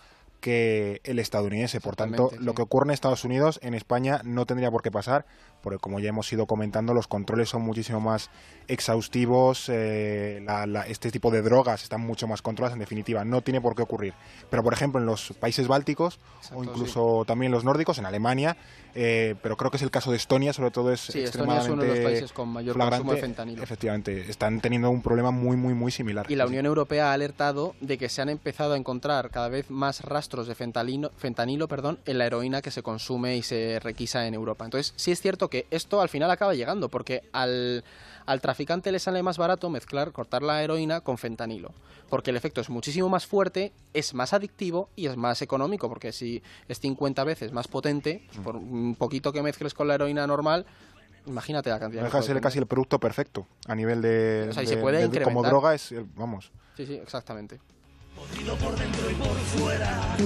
que 0.41 1.01
el 1.05 1.19
estadounidense. 1.19 1.81
Por 1.81 1.97
tanto, 1.97 2.31
lo 2.39 2.55
que 2.55 2.63
ocurre 2.63 2.89
en 2.89 2.91
Estados 2.91 3.25
Unidos, 3.25 3.59
en 3.63 3.75
España, 3.75 4.21
no 4.25 4.45
tendría 4.45 4.71
por 4.71 4.83
qué 4.83 4.91
pasar, 4.91 5.25
porque 5.65 5.79
como 5.79 5.99
ya 5.99 6.11
hemos 6.11 6.31
ido 6.31 6.47
comentando, 6.47 6.93
los 6.93 7.09
controles 7.09 7.49
son 7.49 7.63
muchísimo 7.63 7.99
más 7.99 8.29
exhaustivos, 8.69 9.71
eh, 9.71 10.45
este 10.89 11.11
tipo 11.11 11.31
de 11.31 11.41
drogas 11.41 11.83
están 11.83 12.03
mucho 12.03 12.29
más 12.29 12.43
controladas, 12.43 12.75
en 12.75 12.81
definitiva, 12.81 13.25
no 13.25 13.41
tiene 13.41 13.63
por 13.63 13.75
qué 13.75 13.83
ocurrir. 13.83 14.13
Pero, 14.51 14.63
por 14.63 14.75
ejemplo, 14.75 15.01
en 15.01 15.07
los 15.07 15.33
países 15.41 15.67
bálticos 15.67 16.21
o 16.55 16.63
incluso 16.63 17.25
también 17.27 17.51
los 17.51 17.65
nórdicos, 17.65 17.99
en 17.99 18.05
Alemania, 18.05 18.59
eh, 18.95 19.35
pero 19.43 19.57
creo 19.57 19.71
que 19.71 19.79
es 19.79 19.83
el 19.83 19.91
caso 19.91 20.11
de 20.11 20.19
Estonia, 20.19 20.53
sobre 20.53 20.71
todo 20.71 20.93
es 20.93 21.01
sí, 21.01 21.21
Estonia 21.21 21.61
es 21.61 21.69
uno 21.69 21.83
de 21.83 21.89
los 21.89 21.99
países 21.99 22.33
con 22.33 22.51
mayor 22.51 22.77
consumo 22.77 23.15
de 23.15 23.21
fentanilo. 23.21 23.63
Efectivamente, 23.63 24.29
están 24.29 24.61
teniendo 24.61 24.91
un 24.91 25.01
problema 25.01 25.31
muy, 25.31 25.57
muy, 25.57 25.73
muy 25.73 25.91
similar. 25.91 26.27
Y 26.29 26.37
la 26.37 26.47
Unión 26.47 26.67
Europea 26.67 27.11
ha 27.11 27.15
alertado 27.15 27.75
de 27.81 27.97
que 27.97 28.11
se 28.11 28.21
han 28.21 28.29
empezado 28.29 28.75
a 28.75 28.77
encontrar 28.77 29.31
cada 29.31 29.49
vez 29.49 29.71
más 29.71 30.03
rastros 30.03 30.47
de 30.47 30.55
fentanilo, 30.55 31.11
fentanilo 31.17 31.69
perdón, 31.69 31.99
en 32.05 32.19
la 32.19 32.27
heroína 32.27 32.61
que 32.61 32.71
se 32.71 32.83
consume 32.83 33.37
y 33.39 33.43
se 33.43 33.81
requisa 33.81 34.27
en 34.27 34.35
Europa. 34.35 34.67
Entonces, 34.67 34.93
sí 34.97 35.11
es 35.11 35.21
cierto 35.21 35.49
que 35.49 35.54
esto 35.71 36.01
al 36.01 36.09
final 36.09 36.31
acaba 36.31 36.55
llegando, 36.55 36.89
porque 36.89 37.23
al, 37.33 37.85
al 38.27 38.41
traficante 38.41 38.93
le 38.93 38.99
sale 38.99 39.23
más 39.23 39.39
barato 39.39 39.71
mezclar, 39.71 40.13
cortar 40.13 40.43
la 40.43 40.63
heroína 40.63 41.01
con 41.01 41.19
fentanilo, 41.19 41.73
porque 42.09 42.31
el 42.31 42.37
efecto 42.37 42.61
es 42.61 42.71
muchísimo 42.71 43.09
más 43.09 43.27
fuerte, 43.27 43.73
es 43.93 44.15
más 44.15 44.33
adictivo 44.33 44.89
y 44.97 45.07
es 45.07 45.17
más 45.17 45.43
económico, 45.43 45.89
porque 45.89 46.13
si 46.13 46.43
es 46.69 46.81
50 46.81 47.25
veces 47.25 47.53
más 47.53 47.69
potente, 47.69 48.23
pues 48.29 48.41
por 48.41 48.57
un 48.57 48.95
poquito 48.97 49.33
que 49.33 49.43
mezcles 49.43 49.75
con 49.75 49.89
la 49.89 49.95
heroína 49.95 50.27
normal, 50.27 50.67
imagínate 51.27 51.71
la 51.71 51.79
cantidad. 51.79 52.03
Deja 52.03 52.19
de 52.19 52.25
ser 52.25 52.41
casi 52.41 52.59
el 52.59 52.67
producto 52.67 52.99
perfecto 52.99 53.47
a 53.67 53.75
nivel 53.75 54.03
de, 54.03 54.51
se 54.65 54.77
puede 54.77 55.23
como 55.23 55.43
droga 55.43 55.75
es, 55.75 55.95
vamos. 56.17 56.53
Sí, 56.77 56.87
sí, 56.87 56.95
exactamente. 56.95 57.61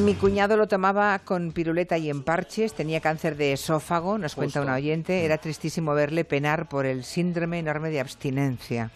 Mi 0.02 0.14
cuñado 0.14 0.56
lo 0.56 0.68
tomaba 0.68 1.18
con 1.20 1.52
piruleta 1.52 1.98
y 1.98 2.10
en 2.10 2.22
parches, 2.22 2.74
tenía 2.74 3.00
cáncer 3.00 3.36
de 3.36 3.52
esófago, 3.52 4.18
nos 4.18 4.34
cuenta 4.34 4.60
un 4.60 4.68
oyente, 4.70 5.24
era 5.24 5.38
tristísimo 5.38 5.94
verle 5.94 6.24
penar 6.24 6.68
por 6.68 6.86
el 6.86 7.04
síndrome 7.04 7.58
enorme 7.58 7.90
de 7.90 8.00
abstinencia. 8.00 8.90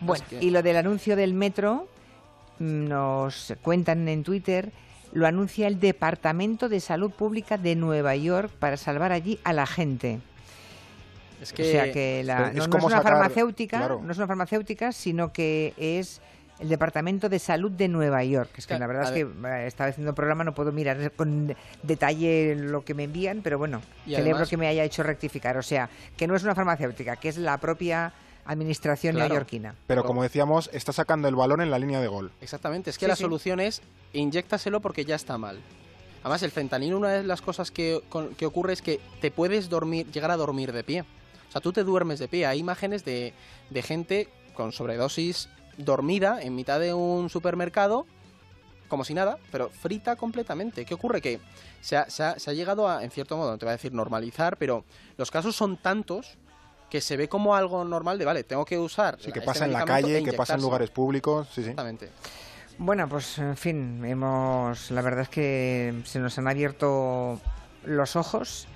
Bueno, 0.00 0.24
y 0.40 0.50
lo 0.50 0.62
del 0.62 0.76
anuncio 0.76 1.16
del 1.16 1.34
metro, 1.34 1.88
mm, 2.58 2.88
nos 2.88 3.54
cuentan 3.62 4.08
en 4.08 4.22
Twitter, 4.22 4.72
lo 5.12 5.26
anuncia 5.26 5.66
el 5.66 5.78
Departamento 5.78 6.68
de 6.68 6.80
Salud 6.80 7.10
Pública 7.10 7.58
de 7.58 7.76
Nueva 7.76 8.16
York 8.16 8.50
para 8.58 8.76
salvar 8.76 9.12
allí 9.12 9.38
a 9.44 9.52
la 9.52 9.66
gente. 9.66 10.20
Es 11.40 11.52
que, 11.52 11.62
o 11.62 11.66
sea 11.66 11.92
que 11.92 12.22
no, 12.24 12.62
es 12.62 12.68
una 12.68 13.02
farmacéutica, 13.02 13.88
no 13.88 14.10
es 14.10 14.16
una 14.16 14.26
farmacéutica, 14.26 14.92
sino 14.92 15.32
que 15.32 15.74
es 15.76 16.20
el 16.60 16.68
Departamento 16.68 17.28
de 17.28 17.38
Salud 17.38 17.70
de 17.72 17.88
Nueva 17.88 18.22
York. 18.24 18.50
Es 18.56 18.66
que 18.66 18.78
la 18.78 18.86
verdad 18.86 19.04
es 19.04 19.10
que 19.10 19.20
eh, 19.20 19.66
estaba 19.66 19.90
haciendo 19.90 20.14
programa, 20.14 20.44
no 20.44 20.54
puedo 20.54 20.72
mirar 20.72 21.12
con 21.12 21.54
detalle 21.82 22.54
lo 22.54 22.84
que 22.84 22.94
me 22.94 23.04
envían, 23.04 23.40
pero 23.42 23.58
bueno, 23.58 23.82
celebro 24.06 24.46
que 24.46 24.56
me 24.56 24.68
haya 24.68 24.84
hecho 24.84 25.02
rectificar. 25.02 25.56
O 25.56 25.62
sea, 25.62 25.88
que 26.16 26.26
no 26.26 26.36
es 26.36 26.42
una 26.44 26.54
farmacéutica, 26.54 27.16
que 27.16 27.28
es 27.28 27.36
la 27.36 27.58
propia 27.58 28.12
administración 28.44 29.16
neoyorquina. 29.16 29.74
Pero 29.86 30.04
como 30.04 30.22
decíamos, 30.22 30.70
está 30.72 30.92
sacando 30.92 31.28
el 31.28 31.34
balón 31.34 31.60
en 31.60 31.70
la 31.70 31.78
línea 31.78 32.00
de 32.00 32.08
gol. 32.08 32.32
Exactamente, 32.40 32.90
es 32.90 32.98
que 32.98 33.08
la 33.08 33.16
solución 33.16 33.60
es 33.60 33.82
inyectaselo 34.12 34.80
porque 34.80 35.04
ya 35.04 35.16
está 35.16 35.38
mal. 35.38 35.60
Además, 36.22 36.42
el 36.44 36.52
fentanilo, 36.52 36.96
una 36.98 37.10
de 37.10 37.24
las 37.24 37.42
cosas 37.42 37.72
que, 37.72 38.00
que 38.36 38.46
ocurre 38.46 38.72
es 38.72 38.82
que 38.82 39.00
te 39.20 39.32
puedes 39.32 39.68
dormir, 39.68 40.06
llegar 40.12 40.30
a 40.30 40.36
dormir 40.36 40.72
de 40.72 40.84
pie. 40.84 41.00
O 41.02 41.52
sea, 41.52 41.60
tú 41.60 41.72
te 41.72 41.82
duermes 41.82 42.20
de 42.20 42.28
pie. 42.28 42.46
Hay 42.46 42.60
imágenes 42.60 43.04
de, 43.04 43.34
de 43.70 43.82
gente 43.82 44.28
con 44.54 44.70
sobredosis 44.70 45.48
dormida 45.76 46.42
en 46.42 46.54
mitad 46.54 46.80
de 46.80 46.94
un 46.94 47.28
supermercado, 47.28 48.06
como 48.88 49.04
si 49.04 49.14
nada, 49.14 49.38
pero 49.50 49.70
frita 49.70 50.16
completamente. 50.16 50.84
¿Qué 50.84 50.94
ocurre? 50.94 51.20
Que 51.20 51.40
se 51.80 51.96
ha, 51.96 52.08
se 52.10 52.22
ha, 52.22 52.52
llegado 52.52 52.88
a, 52.88 53.02
en 53.02 53.10
cierto 53.10 53.36
modo, 53.36 53.52
no 53.52 53.58
te 53.58 53.64
voy 53.64 53.70
a 53.70 53.76
decir 53.76 53.92
normalizar, 53.92 54.56
pero 54.58 54.84
los 55.16 55.30
casos 55.30 55.56
son 55.56 55.76
tantos 55.76 56.36
que 56.90 57.00
se 57.00 57.16
ve 57.16 57.26
como 57.26 57.56
algo 57.56 57.84
normal 57.84 58.18
de, 58.18 58.26
vale, 58.26 58.44
tengo 58.44 58.66
que 58.66 58.78
usar. 58.78 59.16
Sí, 59.18 59.32
que 59.32 59.40
pasa 59.40 59.64
en 59.64 59.72
la 59.72 59.86
calle, 59.86 60.22
que 60.22 60.34
pasa 60.34 60.56
en 60.56 60.60
lugares 60.60 60.90
públicos. 60.90 61.48
Sí, 61.48 61.62
sí. 61.62 61.70
Exactamente. 61.70 62.10
Bueno, 62.76 63.08
pues 63.08 63.38
en 63.38 63.56
fin, 63.56 64.04
hemos, 64.04 64.90
la 64.90 65.00
verdad 65.00 65.22
es 65.22 65.28
que 65.28 66.02
se 66.04 66.18
nos 66.18 66.36
han 66.38 66.48
abierto 66.48 67.40
los 67.84 68.16
ojos 68.16 68.66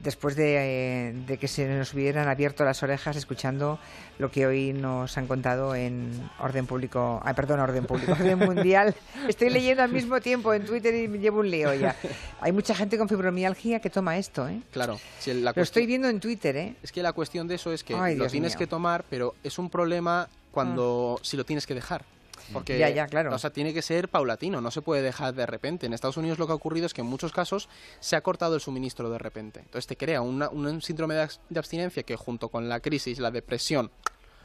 después 0.00 0.34
de, 0.34 1.36
que 1.38 1.48
se 1.48 1.68
nos 1.68 1.94
hubieran 1.94 2.28
abierto 2.28 2.64
las 2.64 2.82
orejas 2.82 3.16
escuchando 3.16 3.78
lo 4.18 4.30
que 4.30 4.46
hoy 4.46 4.72
nos 4.72 5.16
han 5.16 5.26
contado 5.26 5.74
en 5.74 6.10
Orden 6.40 6.66
Público, 6.66 7.20
ay, 7.24 7.34
perdón, 7.34 7.60
Orden 7.60 7.84
Público, 7.84 8.12
Orden 8.12 8.38
Mundial. 8.54 8.94
Estoy 9.28 9.50
leyendo 9.50 9.82
al 9.82 9.92
mismo 9.92 10.20
tiempo 10.20 10.52
en 10.54 10.64
Twitter 10.64 10.94
y 10.94 11.08
me 11.08 11.18
llevo 11.18 11.40
un 11.40 11.50
lío 11.50 11.72
ya. 11.74 11.94
Hay 12.40 12.52
mucha 12.52 12.74
gente 12.74 12.98
con 12.98 13.08
fibromialgia 13.08 13.80
que 13.80 13.90
toma 13.90 14.18
esto, 14.18 14.48
¿eh? 14.48 14.60
Claro. 14.72 14.98
lo 15.26 15.62
estoy 15.62 15.86
viendo 15.86 16.08
en 16.08 16.20
Twitter, 16.20 16.56
¿eh? 16.56 16.74
Es 16.82 16.92
que 16.92 17.02
la 17.02 17.12
cuestión 17.12 17.46
de 17.46 17.56
eso 17.56 17.72
es 17.72 17.84
que 17.84 17.94
lo 17.94 18.26
tienes 18.26 18.56
que 18.56 18.66
tomar, 18.66 19.04
pero 19.08 19.34
es 19.44 19.58
un 19.58 19.70
problema 19.70 20.28
cuando 20.50 21.18
ah. 21.18 21.22
si 21.24 21.36
lo 21.36 21.44
tienes 21.44 21.66
que 21.66 21.74
dejar. 21.74 22.04
Porque, 22.52 22.78
ya, 22.78 22.88
ya, 22.90 23.06
claro. 23.06 23.34
O 23.34 23.38
sea, 23.38 23.50
tiene 23.50 23.72
que 23.74 23.82
ser 23.82 24.08
paulatino, 24.08 24.60
no 24.60 24.70
se 24.70 24.82
puede 24.82 25.02
dejar 25.02 25.34
de 25.34 25.46
repente. 25.46 25.86
En 25.86 25.92
Estados 25.92 26.16
Unidos 26.16 26.38
lo 26.38 26.46
que 26.46 26.52
ha 26.52 26.56
ocurrido 26.56 26.86
es 26.86 26.94
que 26.94 27.00
en 27.00 27.06
muchos 27.06 27.32
casos 27.32 27.68
se 28.00 28.16
ha 28.16 28.20
cortado 28.20 28.54
el 28.54 28.60
suministro 28.60 29.10
de 29.10 29.18
repente. 29.18 29.60
Entonces 29.60 29.86
te 29.86 29.96
crea 29.96 30.20
un 30.20 30.82
síndrome 30.82 31.14
de 31.14 31.58
abstinencia 31.58 32.02
que 32.02 32.16
junto 32.16 32.48
con 32.48 32.68
la 32.68 32.80
crisis, 32.80 33.18
la 33.18 33.30
depresión, 33.30 33.90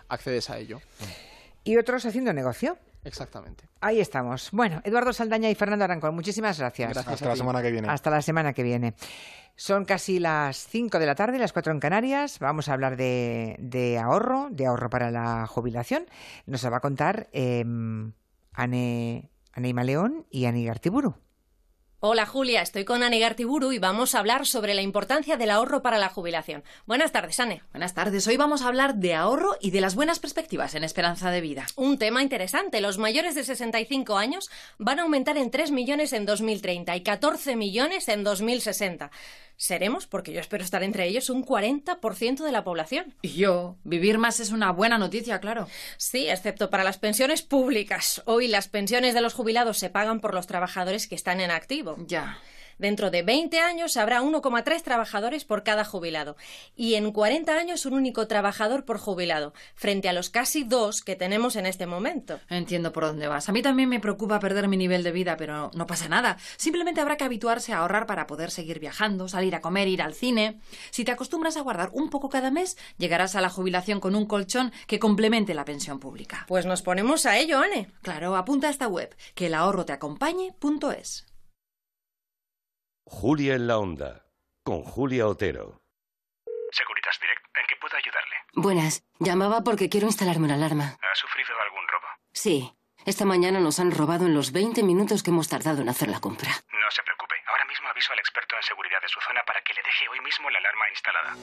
accedes 0.07 0.49
a 0.49 0.57
ello. 0.59 0.81
Y 1.63 1.77
otros 1.77 2.05
haciendo 2.05 2.31
negocio. 2.33 2.77
Exactamente. 3.05 3.69
Ahí 3.81 4.01
estamos. 4.01 4.49
Bueno, 4.51 4.81
Eduardo 4.83 5.13
Saldaña 5.13 5.49
y 5.49 5.55
Fernando 5.55 5.85
Arancón, 5.85 6.15
muchísimas 6.15 6.59
gracias. 6.59 6.97
Hasta 6.97 7.29
la 7.29 7.35
semana 7.35 7.61
que 7.61 7.71
viene. 7.71 7.87
Hasta 7.87 8.09
la 8.09 8.21
semana 8.21 8.53
que 8.53 8.63
viene. 8.63 8.95
Son 9.55 9.85
casi 9.85 10.19
las 10.19 10.67
5 10.67 10.99
de 10.99 11.05
la 11.05 11.15
tarde, 11.15 11.39
las 11.39 11.53
4 11.53 11.71
en 11.71 11.79
Canarias. 11.79 12.39
Vamos 12.39 12.67
a 12.67 12.73
hablar 12.73 12.97
de, 12.97 13.99
ahorro, 14.03 14.49
de 14.51 14.65
ahorro 14.65 14.89
para 14.89 15.11
la 15.11 15.47
jubilación. 15.47 16.05
Nos 16.45 16.65
va 16.65 16.77
a 16.77 16.81
contar 16.81 17.29
eh, 17.31 17.63
Ane, 18.53 19.29
Aneima 19.53 19.83
León 19.83 20.25
y 20.29 20.45
Ani 20.45 20.65
Gartiburu. 20.65 21.15
Hola 22.07 22.27
Julia, 22.27 22.61
estoy 22.61 22.85
con 22.85 23.01
Ane 23.01 23.17
Gartiburu 23.17 23.71
y 23.71 23.79
vamos 23.79 24.13
a 24.13 24.19
hablar 24.19 24.45
sobre 24.45 24.75
la 24.75 24.83
importancia 24.83 25.37
del 25.37 25.49
ahorro 25.49 25.81
para 25.81 25.97
la 25.97 26.09
jubilación. 26.09 26.63
Buenas 26.85 27.11
tardes, 27.11 27.39
Ane. 27.39 27.63
Buenas 27.71 27.95
tardes. 27.95 28.27
Hoy 28.27 28.37
vamos 28.37 28.61
a 28.61 28.67
hablar 28.67 28.93
de 28.93 29.15
ahorro 29.15 29.55
y 29.59 29.71
de 29.71 29.81
las 29.81 29.95
buenas 29.95 30.19
perspectivas 30.19 30.75
en 30.75 30.83
esperanza 30.83 31.31
de 31.31 31.41
vida. 31.41 31.65
Un 31.75 31.97
tema 31.97 32.21
interesante. 32.21 32.79
Los 32.79 32.99
mayores 32.99 33.33
de 33.33 33.43
65 33.43 34.19
años 34.19 34.51
van 34.77 34.99
a 34.99 35.01
aumentar 35.01 35.35
en 35.39 35.49
3 35.49 35.71
millones 35.71 36.13
en 36.13 36.27
2030 36.27 36.95
y 36.95 37.01
14 37.01 37.55
millones 37.55 38.07
en 38.07 38.23
2060 38.23 39.09
seremos, 39.57 40.07
porque 40.07 40.33
yo 40.33 40.39
espero 40.39 40.63
estar 40.63 40.83
entre 40.83 41.07
ellos, 41.07 41.29
un 41.29 41.45
40% 41.45 42.43
de 42.43 42.51
la 42.51 42.63
población. 42.63 43.13
Y 43.21 43.29
yo, 43.33 43.77
vivir 43.83 44.17
más 44.17 44.39
es 44.39 44.51
una 44.51 44.71
buena 44.71 44.97
noticia, 44.97 45.39
claro. 45.39 45.67
Sí, 45.97 46.27
excepto 46.29 46.69
para 46.69 46.83
las 46.83 46.97
pensiones 46.97 47.41
públicas. 47.41 48.21
Hoy 48.25 48.47
las 48.47 48.67
pensiones 48.67 49.13
de 49.13 49.21
los 49.21 49.33
jubilados 49.33 49.77
se 49.77 49.89
pagan 49.89 50.19
por 50.19 50.33
los 50.33 50.47
trabajadores 50.47 51.07
que 51.07 51.15
están 51.15 51.39
en 51.41 51.51
activo. 51.51 51.95
Ya. 52.07 52.37
Dentro 52.77 53.09
de 53.09 53.23
20 53.23 53.59
años 53.59 53.95
habrá 53.95 54.21
1,3 54.21 54.81
trabajadores 54.81 55.45
por 55.45 55.63
cada 55.63 55.85
jubilado 55.85 56.35
y 56.75 56.95
en 56.95 57.11
40 57.11 57.53
años 57.53 57.85
un 57.85 57.93
único 57.93 58.27
trabajador 58.27 58.83
por 58.83 58.97
jubilado, 58.97 59.53
frente 59.75 60.09
a 60.09 60.13
los 60.13 60.29
casi 60.29 60.63
dos 60.63 61.01
que 61.01 61.15
tenemos 61.15 61.55
en 61.55 61.67
este 61.67 61.85
momento. 61.85 62.39
Entiendo 62.49 62.91
por 62.91 63.05
dónde 63.05 63.27
vas. 63.27 63.47
A 63.47 63.53
mí 63.53 63.61
también 63.61 63.87
me 63.87 64.01
preocupa 64.01 64.39
perder 64.39 64.67
mi 64.67 64.75
nivel 64.75 65.03
de 65.03 65.13
vida, 65.13 65.37
pero 65.37 65.71
no 65.73 65.87
pasa 65.87 66.09
nada. 66.09 66.37
Simplemente 66.57 66.99
habrá 66.99 67.15
que 67.15 67.23
habituarse 67.23 67.71
a 67.71 67.77
ahorrar 67.77 68.07
para 68.07 68.27
poder 68.27 68.51
seguir 68.51 68.79
viajando, 68.79 69.29
salir 69.29 69.44
a 69.53 69.61
comer, 69.61 69.87
ir 69.87 70.01
al 70.01 70.15
cine. 70.15 70.59
Si 70.89 71.05
te 71.05 71.11
acostumbras 71.11 71.57
a 71.57 71.61
guardar 71.61 71.89
un 71.93 72.09
poco 72.09 72.29
cada 72.29 72.49
mes, 72.49 72.77
llegarás 72.97 73.35
a 73.35 73.41
la 73.41 73.49
jubilación 73.49 73.99
con 73.99 74.15
un 74.15 74.25
colchón 74.25 74.71
que 74.87 74.97
complemente 74.97 75.53
la 75.53 75.65
pensión 75.65 75.99
pública. 75.99 76.45
Pues 76.47 76.65
nos 76.65 76.81
ponemos 76.81 77.27
a 77.27 77.37
ello, 77.37 77.59
Anne. 77.59 77.91
Claro, 78.01 78.35
apunta 78.35 78.67
a 78.67 78.71
esta 78.71 78.87
web, 78.87 79.15
que 79.35 79.47
el 79.47 79.53
ahorro 79.53 79.85
te 79.85 79.93
acompañe.es. 79.93 81.27
Julia 83.05 83.53
en 83.53 83.67
la 83.67 83.77
Onda, 83.77 84.25
con 84.63 84.81
Julia 84.81 85.27
Otero. 85.27 85.81
Securitas 86.71 87.19
Direct, 87.21 87.45
¿en 87.55 87.65
qué 87.67 87.75
puedo 87.79 87.95
ayudarle? 87.95 88.35
Buenas, 88.55 89.03
llamaba 89.19 89.61
porque 89.63 89.89
quiero 89.89 90.07
instalarme 90.07 90.45
una 90.45 90.55
alarma. 90.55 90.97
¿Ha 90.99 91.15
sufrido 91.15 91.49
algún 91.63 91.87
robo? 91.87 92.07
Sí, 92.33 92.73
esta 93.05 93.23
mañana 93.23 93.59
nos 93.59 93.79
han 93.79 93.91
robado 93.91 94.25
en 94.25 94.33
los 94.33 94.51
20 94.51 94.81
minutos 94.81 95.21
que 95.21 95.29
hemos 95.29 95.47
tardado 95.47 95.81
en 95.81 95.89
hacer 95.89 96.09
la 96.09 96.19
compra. 96.19 96.49
No 96.49 96.89
se 96.89 97.03
preocupe, 97.03 97.35
ahora 97.65 97.73
mismo 97.73 97.89
aviso 97.89 98.13
al 98.13 98.19
experto 98.19 98.55
en 98.55 98.63
seguridad 98.63 99.01
de 99.01 99.09
su 99.09 99.19
zona 99.21 99.41
para 99.45 99.61
que 99.61 99.73
le 99.73 99.81
deje 99.81 100.07
hoy 100.09 100.19
mismo 100.21 100.49
la 100.49 100.59
alarma 100.59 100.85
instalada. 100.93 101.35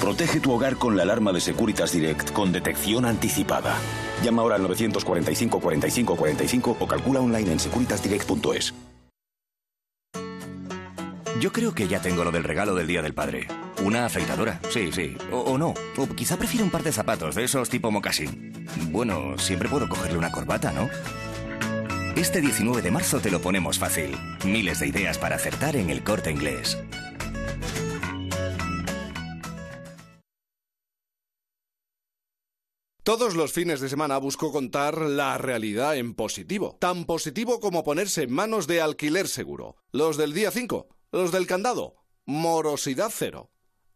Protege 0.00 0.40
tu 0.40 0.52
hogar 0.52 0.76
con 0.76 0.96
la 0.96 1.02
alarma 1.02 1.32
de 1.32 1.40
Securitas 1.40 1.92
Direct 1.92 2.32
con 2.32 2.52
detección 2.52 3.04
anticipada. 3.04 3.76
Llama 4.22 4.42
ahora 4.42 4.56
al 4.56 4.62
945 4.62 5.60
45 5.60 6.16
45 6.16 6.76
o 6.78 6.86
calcula 6.86 7.20
online 7.20 7.52
en 7.52 7.60
securitasdirect.es. 7.60 8.74
Yo 11.40 11.52
creo 11.52 11.74
que 11.74 11.88
ya 11.88 12.00
tengo 12.00 12.22
lo 12.22 12.30
del 12.30 12.44
regalo 12.44 12.74
del 12.76 12.86
Día 12.86 13.02
del 13.02 13.14
Padre. 13.14 13.48
Una 13.82 14.06
afeitadora, 14.06 14.60
sí, 14.70 14.92
sí. 14.92 15.16
O, 15.32 15.58
no. 15.58 15.74
O 15.96 16.06
quizá 16.14 16.36
prefiero 16.36 16.64
un 16.64 16.70
par 16.70 16.84
de 16.84 16.92
zapatos, 16.92 17.34
de 17.34 17.42
esos 17.42 17.68
tipo 17.68 17.90
mocasín. 17.90 18.68
Bueno, 18.92 19.36
siempre 19.38 19.68
puedo 19.68 19.88
cogerle 19.88 20.18
una 20.18 20.30
corbata, 20.30 20.70
¿no? 20.70 20.88
Este 22.16 22.42
19 22.42 22.82
de 22.82 22.90
marzo 22.90 23.20
te 23.20 23.30
lo 23.30 23.40
ponemos 23.40 23.78
fácil. 23.78 24.14
Miles 24.44 24.80
de 24.80 24.88
ideas 24.88 25.16
para 25.16 25.36
acertar 25.36 25.76
en 25.76 25.88
el 25.88 26.04
corte 26.04 26.30
inglés. 26.30 26.78
Todos 33.02 33.34
los 33.34 33.52
fines 33.52 33.80
de 33.80 33.88
semana 33.88 34.18
busco 34.18 34.52
contar 34.52 34.98
la 34.98 35.38
realidad 35.38 35.96
en 35.96 36.14
positivo. 36.14 36.76
Tan 36.78 37.06
positivo 37.06 37.60
como 37.60 37.82
ponerse 37.82 38.24
en 38.24 38.32
manos 38.32 38.66
de 38.66 38.82
alquiler 38.82 39.26
seguro. 39.26 39.76
Los 39.90 40.18
del 40.18 40.34
día 40.34 40.50
5, 40.50 40.88
los 41.12 41.32
del 41.32 41.46
candado. 41.46 41.96
Morosidad 42.26 43.10
cero. 43.10 43.50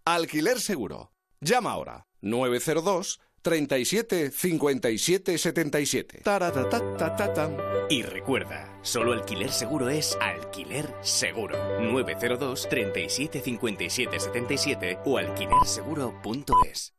Alquiler 0.06 0.58
seguro. 0.58 1.12
Llama 1.40 1.72
ahora. 1.72 2.06
902 2.22 3.20
37 3.46 4.32
57 4.32 5.38
77. 5.38 6.22
Y 7.88 8.02
recuerda, 8.02 8.76
solo 8.82 9.12
alquiler 9.12 9.52
seguro 9.52 9.88
es 9.88 10.18
alquiler 10.20 10.92
seguro. 11.00 11.56
902 11.80 12.68
37 12.68 13.40
57 13.40 14.18
77 14.18 14.98
o 15.04 15.18
alquilerseguro.es. 15.18 16.95